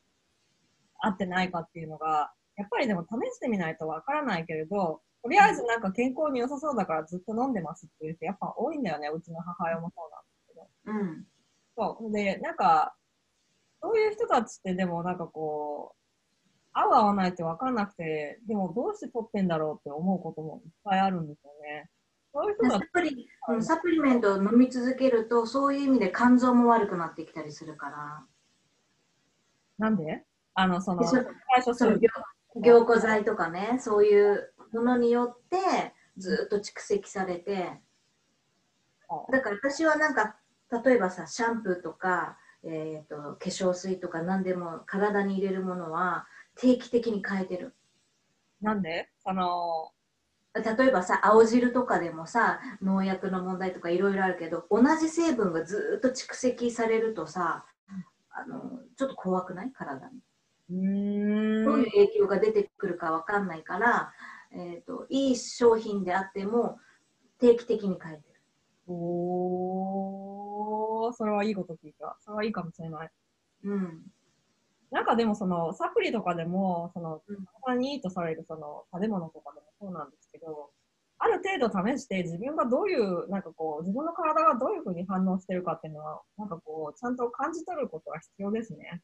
[1.01, 10.99] 合ってないかっていうのが、やっぱりでも試してみないとわからないけれど、とりあえずなんか健康に良さそうだからずっと飲んでますっていう人やっぱ多いんだよね、うちの母親もそうなんですけど。
[10.99, 11.27] うん。
[12.01, 12.13] そう。
[12.13, 12.95] で、なんか、
[13.81, 15.99] そういう人たちってでもなんかこう、
[16.75, 21.91] 合う合わないって分かんなくて、でもどうして取ってんだろうって思うこともいっぱいあるんですよね。
[22.35, 23.29] そういう人サプリ
[23.61, 28.27] サプリメントを飲み続けると、そういう意味で肝臓も悪くなってきたりするから。
[29.79, 30.25] なんで？
[30.55, 31.25] あの、その、最
[31.57, 31.99] 初その
[32.57, 37.81] 凝固剤とかね、そういうものによってずっと蓄積されて、
[39.31, 40.37] だから私はなんか、
[40.85, 47.75] 例えばさ、シャンプーとか、えーと、と化粧水とか何でも体に入れるものは定期的に変えてる。
[48.61, 49.09] なんで？
[49.25, 49.91] その
[50.55, 57.65] 例えばさ青汁とかでもさ農薬の問題とかいろいろあるけど同じ成分がずっと蓄積されるとさ
[58.31, 59.73] あのちょっと怖くない？
[59.73, 60.21] 体に。
[60.73, 64.13] うんどういう影響が出てくるか分かんないから、
[64.53, 66.79] えーと、いい商品であっても
[67.39, 68.41] 定期的に変えてる。
[68.87, 72.17] おーそれはいいこと聞いた。
[72.21, 73.11] それはいいかもしれない。
[73.65, 74.03] うん
[74.91, 77.23] なんかでもそのサプリとかでも、その、
[77.65, 80.71] 体にいいとされるその食べ物とかでもそうなんですけど、
[81.19, 89.01] ある程度試して自分がどういう、なんかこう、自分の体がどういうふうに反応してるかっていうのは、なんかこう、ちゃんと感じ取ることは必要ですね。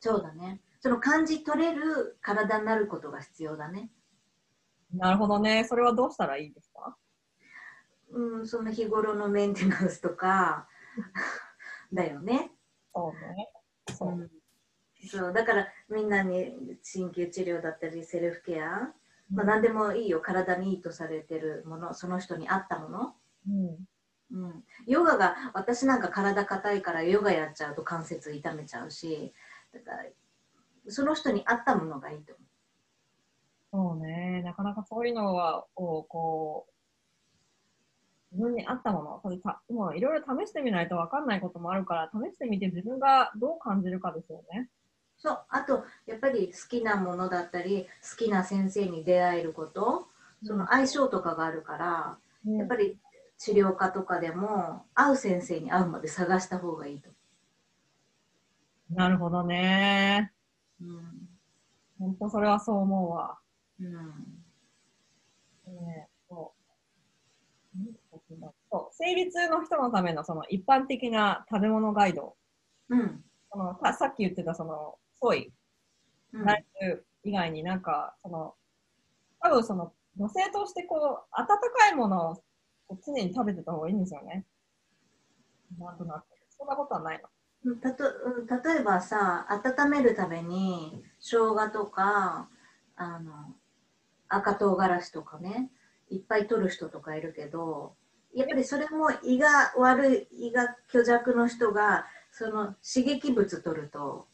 [0.00, 0.60] そうだね。
[0.80, 3.90] その感じ取れる体になることが必要だね。
[4.94, 5.64] なるほどね。
[5.64, 6.96] それはどうしたらいいですか？
[8.10, 10.68] うん、その日頃のメンテナンスとか
[11.92, 12.52] だよね。
[12.94, 13.50] そうね。
[13.96, 14.08] そう。
[14.10, 14.30] うん
[15.08, 18.92] そうだからみんなに鍼灸治療だったりセルフケア、
[19.30, 23.14] まあ、何でもいいよ体にいいとされてるものその人に合ったもの、
[23.48, 23.86] うん
[24.32, 29.32] うん、ヨガが私なんか体硬いからヨガやっちゃうと関節痛めちゃうし
[29.84, 30.08] だから
[30.88, 32.34] その人に合ったものがいいと
[33.72, 33.96] 思う。
[33.98, 34.42] そうね。
[34.42, 36.72] なかなかそういうのはをこう
[38.32, 44.68] 自分に合ったもの、それたもういろいろ試してみないと分かんないこともあるから、試してみて自分がどう感じるかですよね。
[45.18, 45.44] そう。
[45.48, 50.08] あとやっぱり好きなものだったり好きな先生に出会えること。
[50.44, 52.98] その相性とかがあるから、うん、やっぱり
[53.38, 57.10] 治療科とかでも会う先生に会うまで探した方がいいと。
[58.90, 60.32] なるほどね。
[60.80, 61.28] うん。
[61.98, 63.38] 本当それはそう思うわ。
[63.80, 63.86] うん。
[65.84, 67.84] ね、そう
[68.70, 72.36] そう生理痛の人のためのその一般的な食べ物ガイド、
[72.88, 75.52] うん、そのさっき言ってたそのぽい
[76.32, 78.54] 内容以外になんか、その、
[79.40, 81.00] 多分その、女性としてこう、
[81.32, 82.32] 温かいもの
[82.88, 84.44] を常に食べてた方がいいんですよね。
[85.78, 86.24] なんとなく。
[86.56, 87.28] そんなことはないの
[87.82, 92.48] たと例えばさ温めるために生姜とか
[92.96, 93.54] あの
[94.28, 95.70] 赤唐辛子とかね
[96.10, 97.94] いっぱい取る人とかいるけど
[98.34, 104.26] やっぱりそれも胃が悪い胃が虚弱の人がその刺激物取ると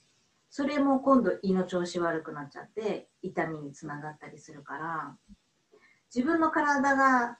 [0.50, 5.16] それも今度胃の調子悪くなっちゃって痛みにつながったりするから
[6.14, 7.38] 自分の体が、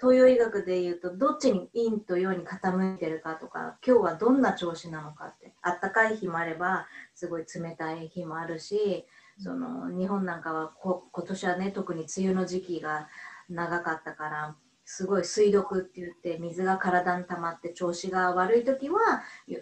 [0.00, 5.52] 東洋医学でいうとどっちに陰と陽に傾いてるかとか今日はどんな調子なのかって。
[5.62, 9.06] あったかい日もあればすごい冷たい日もあるし
[9.38, 13.08] その日本なんかはこ今年はね特に梅雨の時期が
[13.48, 18.96] 長かったからすごい水毒って言って水が体に溜まって調子が悪い時は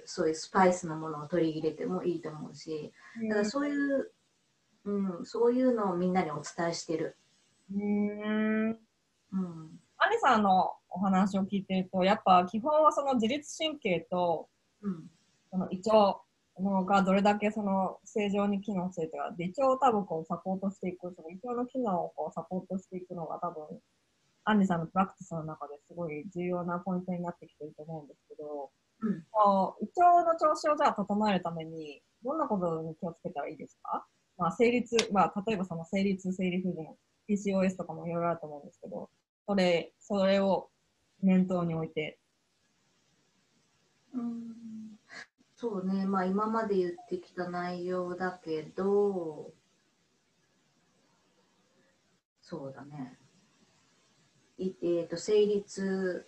[0.04, 2.92] そういうスパイスのものを取り入れてもいいと思うし
[3.28, 4.12] だからそういう、
[4.84, 7.16] うん、そういうのをみんなにお伝えしてる。
[7.74, 14.48] うんうん、アニさんのお話を聞いてると、やっぱ基本はその自律神経と、
[14.82, 15.04] うん、
[15.50, 16.20] その胃腸
[16.60, 23.80] のがどれだけその正常に機能してるか、で胃腸を多分こうサポートしていく、その胃腸の機能をこうサポートしていくのが多分、
[24.44, 34.06] アンジさんのプラクティスの中ですごい重要なポイントになってきてると思うんですけど、うん、胃腸の調子をじゃあ整えるために、どんなことに気をつけたらいいですか？
[34.38, 36.86] まあ、生理痛、まあ、例えばその生理痛、生理不順、
[37.28, 39.10] PCOS とかもいろいろあると思うんですけど、
[39.46, 40.70] それ、それを
[41.22, 42.18] 念頭に置いて。
[44.12, 44.56] うん
[45.56, 49.52] そうね、まあ今まで言ってきた内容だけど、
[52.42, 53.18] そうだね。
[54.58, 56.26] いえーと、生理痛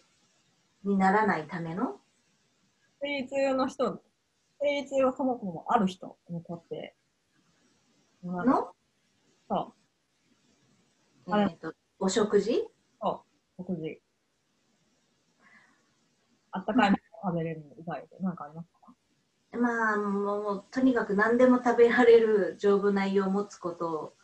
[0.83, 2.01] にならないための？
[3.03, 4.01] 生理痛の人、
[4.61, 6.97] 生理痛がそもそもある人にとって、
[8.25, 8.73] の？
[9.49, 9.75] そ
[11.27, 11.39] う。
[11.39, 12.67] えっ、ー、と、お食事？
[13.01, 13.25] そ
[13.59, 14.01] う、食事。
[16.51, 18.95] あったかいもの食べれる以外で何かありますか？
[19.59, 24.15] まあもうとにかく何でも食べられる丈夫な胃を持つこと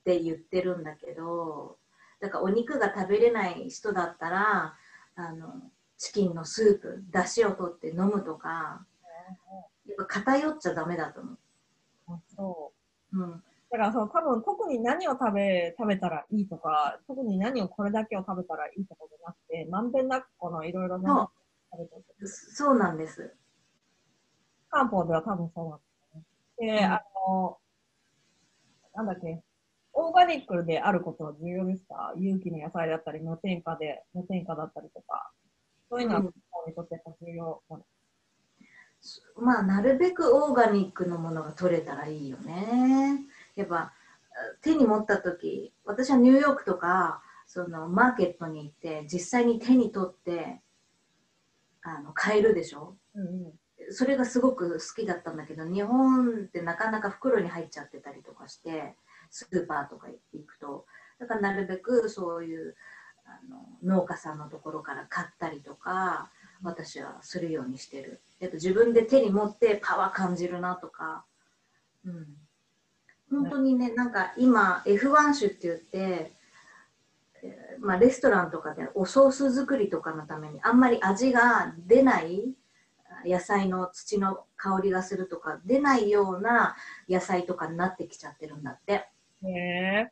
[0.00, 1.78] って言ってるんだけど
[2.20, 4.76] だからお肉が食べれない人だったら
[5.16, 8.86] あのチキンのスープだしを取って飲むとか
[9.86, 11.38] やっぱ偏っちゃダメだと思う。
[12.08, 12.72] あそ
[13.12, 21.30] う、うん、だからそう多分特に何を食べ食べたらいいとか特に何をこれだけを食べたらいいとかじゃなくてまんべんなくこのいろいろな
[21.72, 22.04] 食べて。
[22.26, 23.34] そうなんです。
[24.70, 25.84] 漢方では多分そうなんで
[26.58, 26.78] すね。
[26.78, 27.58] で、うん、あの、
[28.94, 29.42] なんだっけ、
[29.92, 32.12] オーガニックであることは重要ですか？
[32.16, 35.32] 有機の野菜だったり、無添加で、無添加だったりとか、
[35.90, 37.84] そういうのは、にとって重要なの、
[39.36, 43.20] うん、まあ、なるべくオーガニックのものが取れたらいいよね。
[43.56, 43.92] やっぱ、
[44.60, 50.60] 手に持った時、私はニューヨークとか、そのマーケットに行って、実際に手に取って、
[51.82, 53.92] あの買えるでしょ、うんうん。
[53.92, 58.96] それがすごく好きだったんだけど日本ってなかなか袋に入っちゃってたりとかして
[59.30, 60.84] スーパーとか行くと。
[61.20, 62.74] だからなるべくそういう
[63.24, 66.30] あの農家さんのところから買ったりとか
[66.62, 68.20] 私はするようにしてる。
[68.40, 71.24] やっぱ自分で手に持ってパワー感じるなとか、
[72.04, 72.26] うん、
[73.30, 76.32] 本当にねなんか今 F1 種って言って、
[77.80, 82.54] まあ、レストランとかでおソース作りとかのためにあんまり味が出ない
[83.24, 86.76] 野菜の土の香りがするとか出ないような
[87.08, 89.08] 野菜とかになってきちゃってるんだって。
[89.42, 90.10] へ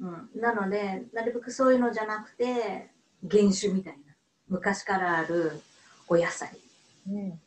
[0.00, 2.90] うん、なのでなるべくそういうのじゃなくて
[3.30, 4.14] 原種みたいな
[4.48, 5.60] 昔からある
[6.08, 6.50] お野菜、
[7.08, 7.40] うん。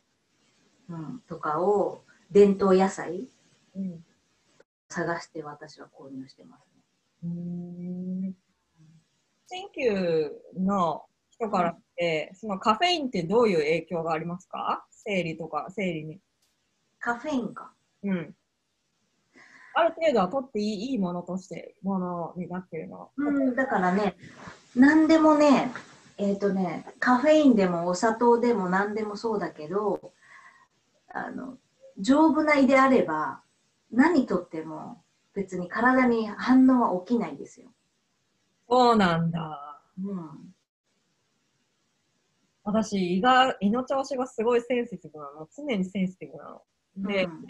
[0.88, 3.28] うん、とかを伝統野菜、
[3.76, 4.04] うん、
[4.88, 6.82] 探して私は購入してますね。
[7.24, 8.34] うん
[9.48, 14.84] 新旧の人からって、そのカフェインってどういう影響がありますか？
[14.90, 16.20] 生理とか、生理に。
[16.98, 17.72] カフェインか。
[18.02, 18.34] うん。
[19.74, 23.10] ある程度は取っていいいいものとして、ものになってるの。
[23.16, 24.16] うん、だからね、
[24.74, 25.70] 何でもね、
[26.18, 30.12] えっ、ー、とね、カフェインでもお砂糖でも何でもそうだけど、
[31.08, 31.58] あの、
[31.98, 33.42] 丈夫な胃であれば、
[33.90, 35.02] 何とっても
[35.34, 37.68] 別に体に反応は起きないですよ。
[38.68, 39.80] そうなんだ。
[40.02, 40.54] うん。
[42.64, 45.48] 私、胃が、胃の調子がすごいセンシティブなの。
[45.56, 46.62] 常にセンシティブなの。
[47.08, 47.46] で、うん、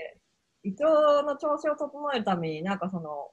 [0.62, 3.30] 胃腸の調子を整えるために、なんかその、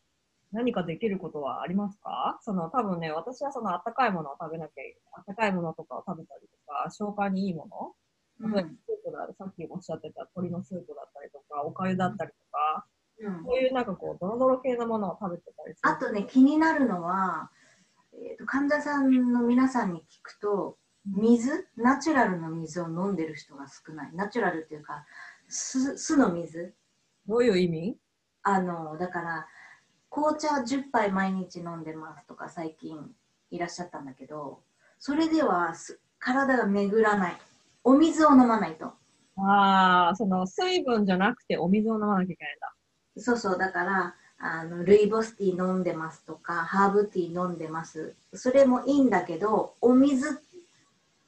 [0.54, 2.40] 何かできることはありますか？
[2.42, 7.94] その、多分ね、私はその、あったかいものを食べなきゃいあったかいものとかを食べたりとか、消化にいいもの、
[8.40, 8.68] 例えばスー
[9.06, 12.86] プだ、さっきおっしゃってた鶏のスープだったりとか、おかゆだったりとか、
[13.20, 15.90] うん、そういうなんかこう、ドロドロ系のものを食べてたりする。
[15.90, 17.52] あとね、気になるのは、
[18.14, 21.68] えーと患者さんの皆さんに聞くと、水？
[21.76, 24.12] ナチュラルの水を飲んでる人が少ない。
[24.14, 25.06] ナチュラルっていうか
[25.50, 26.74] 酢酢の水？
[27.28, 27.98] どういう意味？
[28.44, 29.48] あのだから
[30.10, 32.98] 紅茶10杯毎日飲んでますとか最近
[33.52, 34.62] いらっしゃったんだけど
[35.00, 35.74] それでは
[36.20, 37.38] 体が巡らない
[37.84, 38.94] お水を飲まないと。
[39.36, 42.74] ああその水分じゃなくてお水を飲まなきゃいけないんだ。
[43.18, 48.16] そうそうだからあのルイボスティー飲んでますとかハーブティー飲んでます。
[48.34, 50.42] それもいいんだけどお水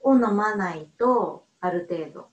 [0.01, 2.28] を飲まないとある程度。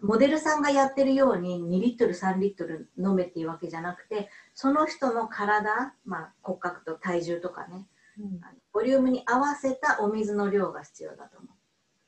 [0.00, 7.86] モデルさんがやってるように2リットル3リットル飲めっていうわけじゃなくてその人の体、まあ、骨格と体重とかね、
[8.20, 8.40] うん、
[8.72, 11.55] ボリュームに合わせたお水の量が必要だと思う。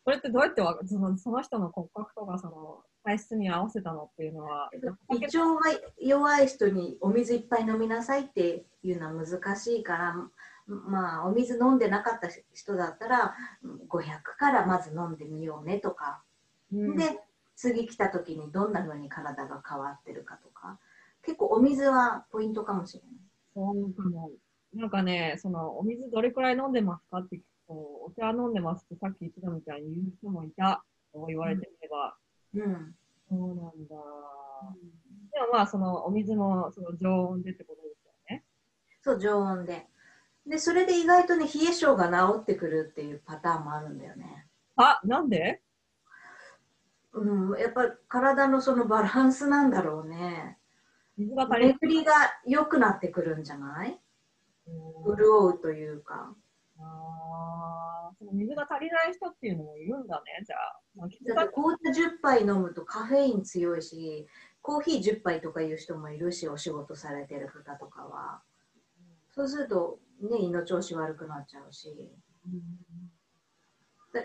[0.08, 4.70] これってどうやってそのその人の骨格とかその体質に合わせたのっていうのは？
[5.12, 5.60] 胃腸が
[6.00, 10.14] 弱い人にお水いっぱい飲みなさいっていうのは難しいから
[10.66, 13.34] まあお水飲んでなかった人だったら
[13.90, 14.02] 500
[14.38, 16.22] からまず飲んでみようねとか、
[16.72, 17.20] うん、で
[17.54, 20.78] 次来た時にどんな風に体が変わってるかとか。
[21.22, 23.10] 結構お水はポイントかもしれない。
[23.54, 24.30] そうかも。
[24.72, 32.16] なんかね、そのお水どれくらい飲んでますかって聞くと、お茶飲んでますってさっき言ってたみたいに言う人もいたと言われてみれば。
[32.54, 32.94] うん。
[33.28, 33.62] そうなんだ。
[33.62, 33.70] うん、
[35.30, 38.44] でもまあ、そのお水もその常温でってことですよね。
[39.02, 39.86] そう、常温で。
[40.46, 44.46] で、それで意外とね、冷え性が治ってくるっていうパターンもあるんだよね。
[44.76, 45.60] あ、なんで？
[47.12, 50.56] うん、やっぱり体のそのバランスなんだろうね。
[51.16, 52.12] 水が足り巡りが
[52.46, 54.00] 良くなってくるんじゃない？
[54.66, 56.34] 潤うというか。
[56.80, 60.80] あその水が足りない人っていうのもいるんだね、じゃあ。
[60.96, 64.26] まあ、だって紅茶10杯飲むとカフェイン強いし、
[64.62, 68.42] コーヒー10杯とかいう人もいるし、お仕事されてる方とかは。
[69.30, 72.10] そうすると、ね、胃の調子悪くなっちゃうし。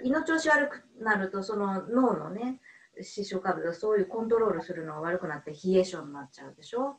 [0.04, 2.60] 胃の調子悪くなると、その脳のね、
[3.02, 6.98] 視床下部がそういうコントロールするのが悪くなって冷え性になっちゃうでしょ？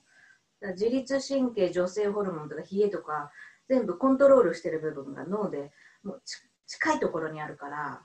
[0.60, 3.30] 自律神経、女性ホルモンとか冷えとか
[3.68, 6.22] 全部コントロールしてる部分が脳でもう
[6.66, 8.02] 近いところにあるから、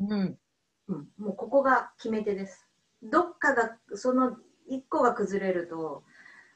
[0.00, 0.38] うん、
[0.88, 2.66] うん、もうここが決め手です。
[3.02, 4.36] どっかがその
[4.70, 6.04] 1個が崩れると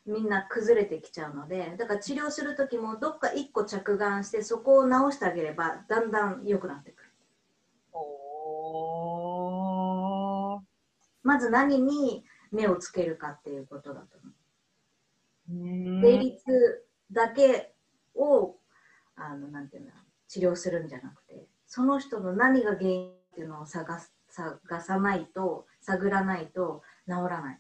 [0.06, 7.10] みんな崩れてきちゃうのでだから治療する時もどっか1個着眼してそこを直してあげればだんだん良くなってくる。
[11.22, 14.32] まず何に目をつけるかっていうことだと思う。
[17.10, 17.73] だけ
[18.14, 18.56] を
[19.16, 19.90] あのなんていうの
[20.28, 27.58] 治療するんじゃなくてその人の何が原因っていうのを探す探さないと探らないと治らない。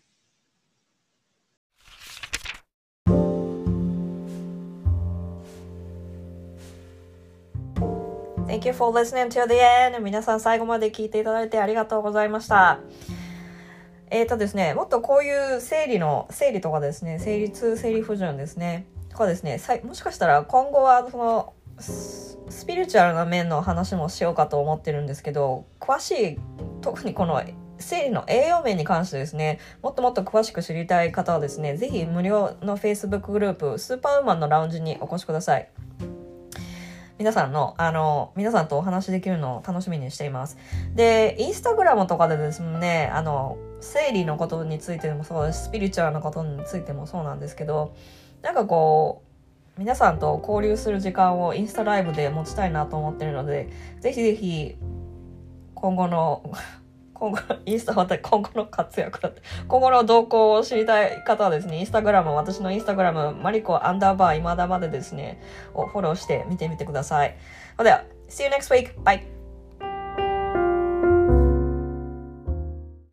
[8.46, 10.00] Thank you for listening to the end.
[10.00, 12.78] 皆さん最後まで聞いていただいてありがとうございました。
[14.10, 26.40] えっ、ー、とですね、もっとこういう生理の、生理とかですね、生理痛、生理不順ですね、とかですね、もしかしたら今後はその、スピリチュアルな面の話もしようかと思ってるんですけど、詳しい、
[26.82, 27.40] 特にこの
[27.78, 35.70] 生理の栄養面に関してですね、もっともっと詳しく知りたい方はですね、ぜひ無料の Facebook グループ、スーパーウーマンのラウンジにお越しください。
[37.16, 40.58] 皆さんの、あの、皆さんとお話しできるのを楽しみにしています。
[40.96, 47.94] で、インスタグラムとかでですね、あの、生理のことについてもそうですスピリチュアルなことについてもそうなんですけど
[48.44, 49.22] なんかこ
[49.76, 53.70] う皆さんと交流する時間をインスタライブで持ちたいなと思ってるので
[54.00, 54.76] ぜひぜひ
[55.74, 56.42] 今後の
[57.14, 65.40] 今後、インスタは今後の活躍だって、今後の動向を知りたい方はですね、インスタグラム、私のインスタグラム、マリコアンダーバー今だまでですね、
[65.74, 67.36] をフォローして見てみてください。
[67.78, 69.00] では、See you next week!
[69.04, 69.33] Bye!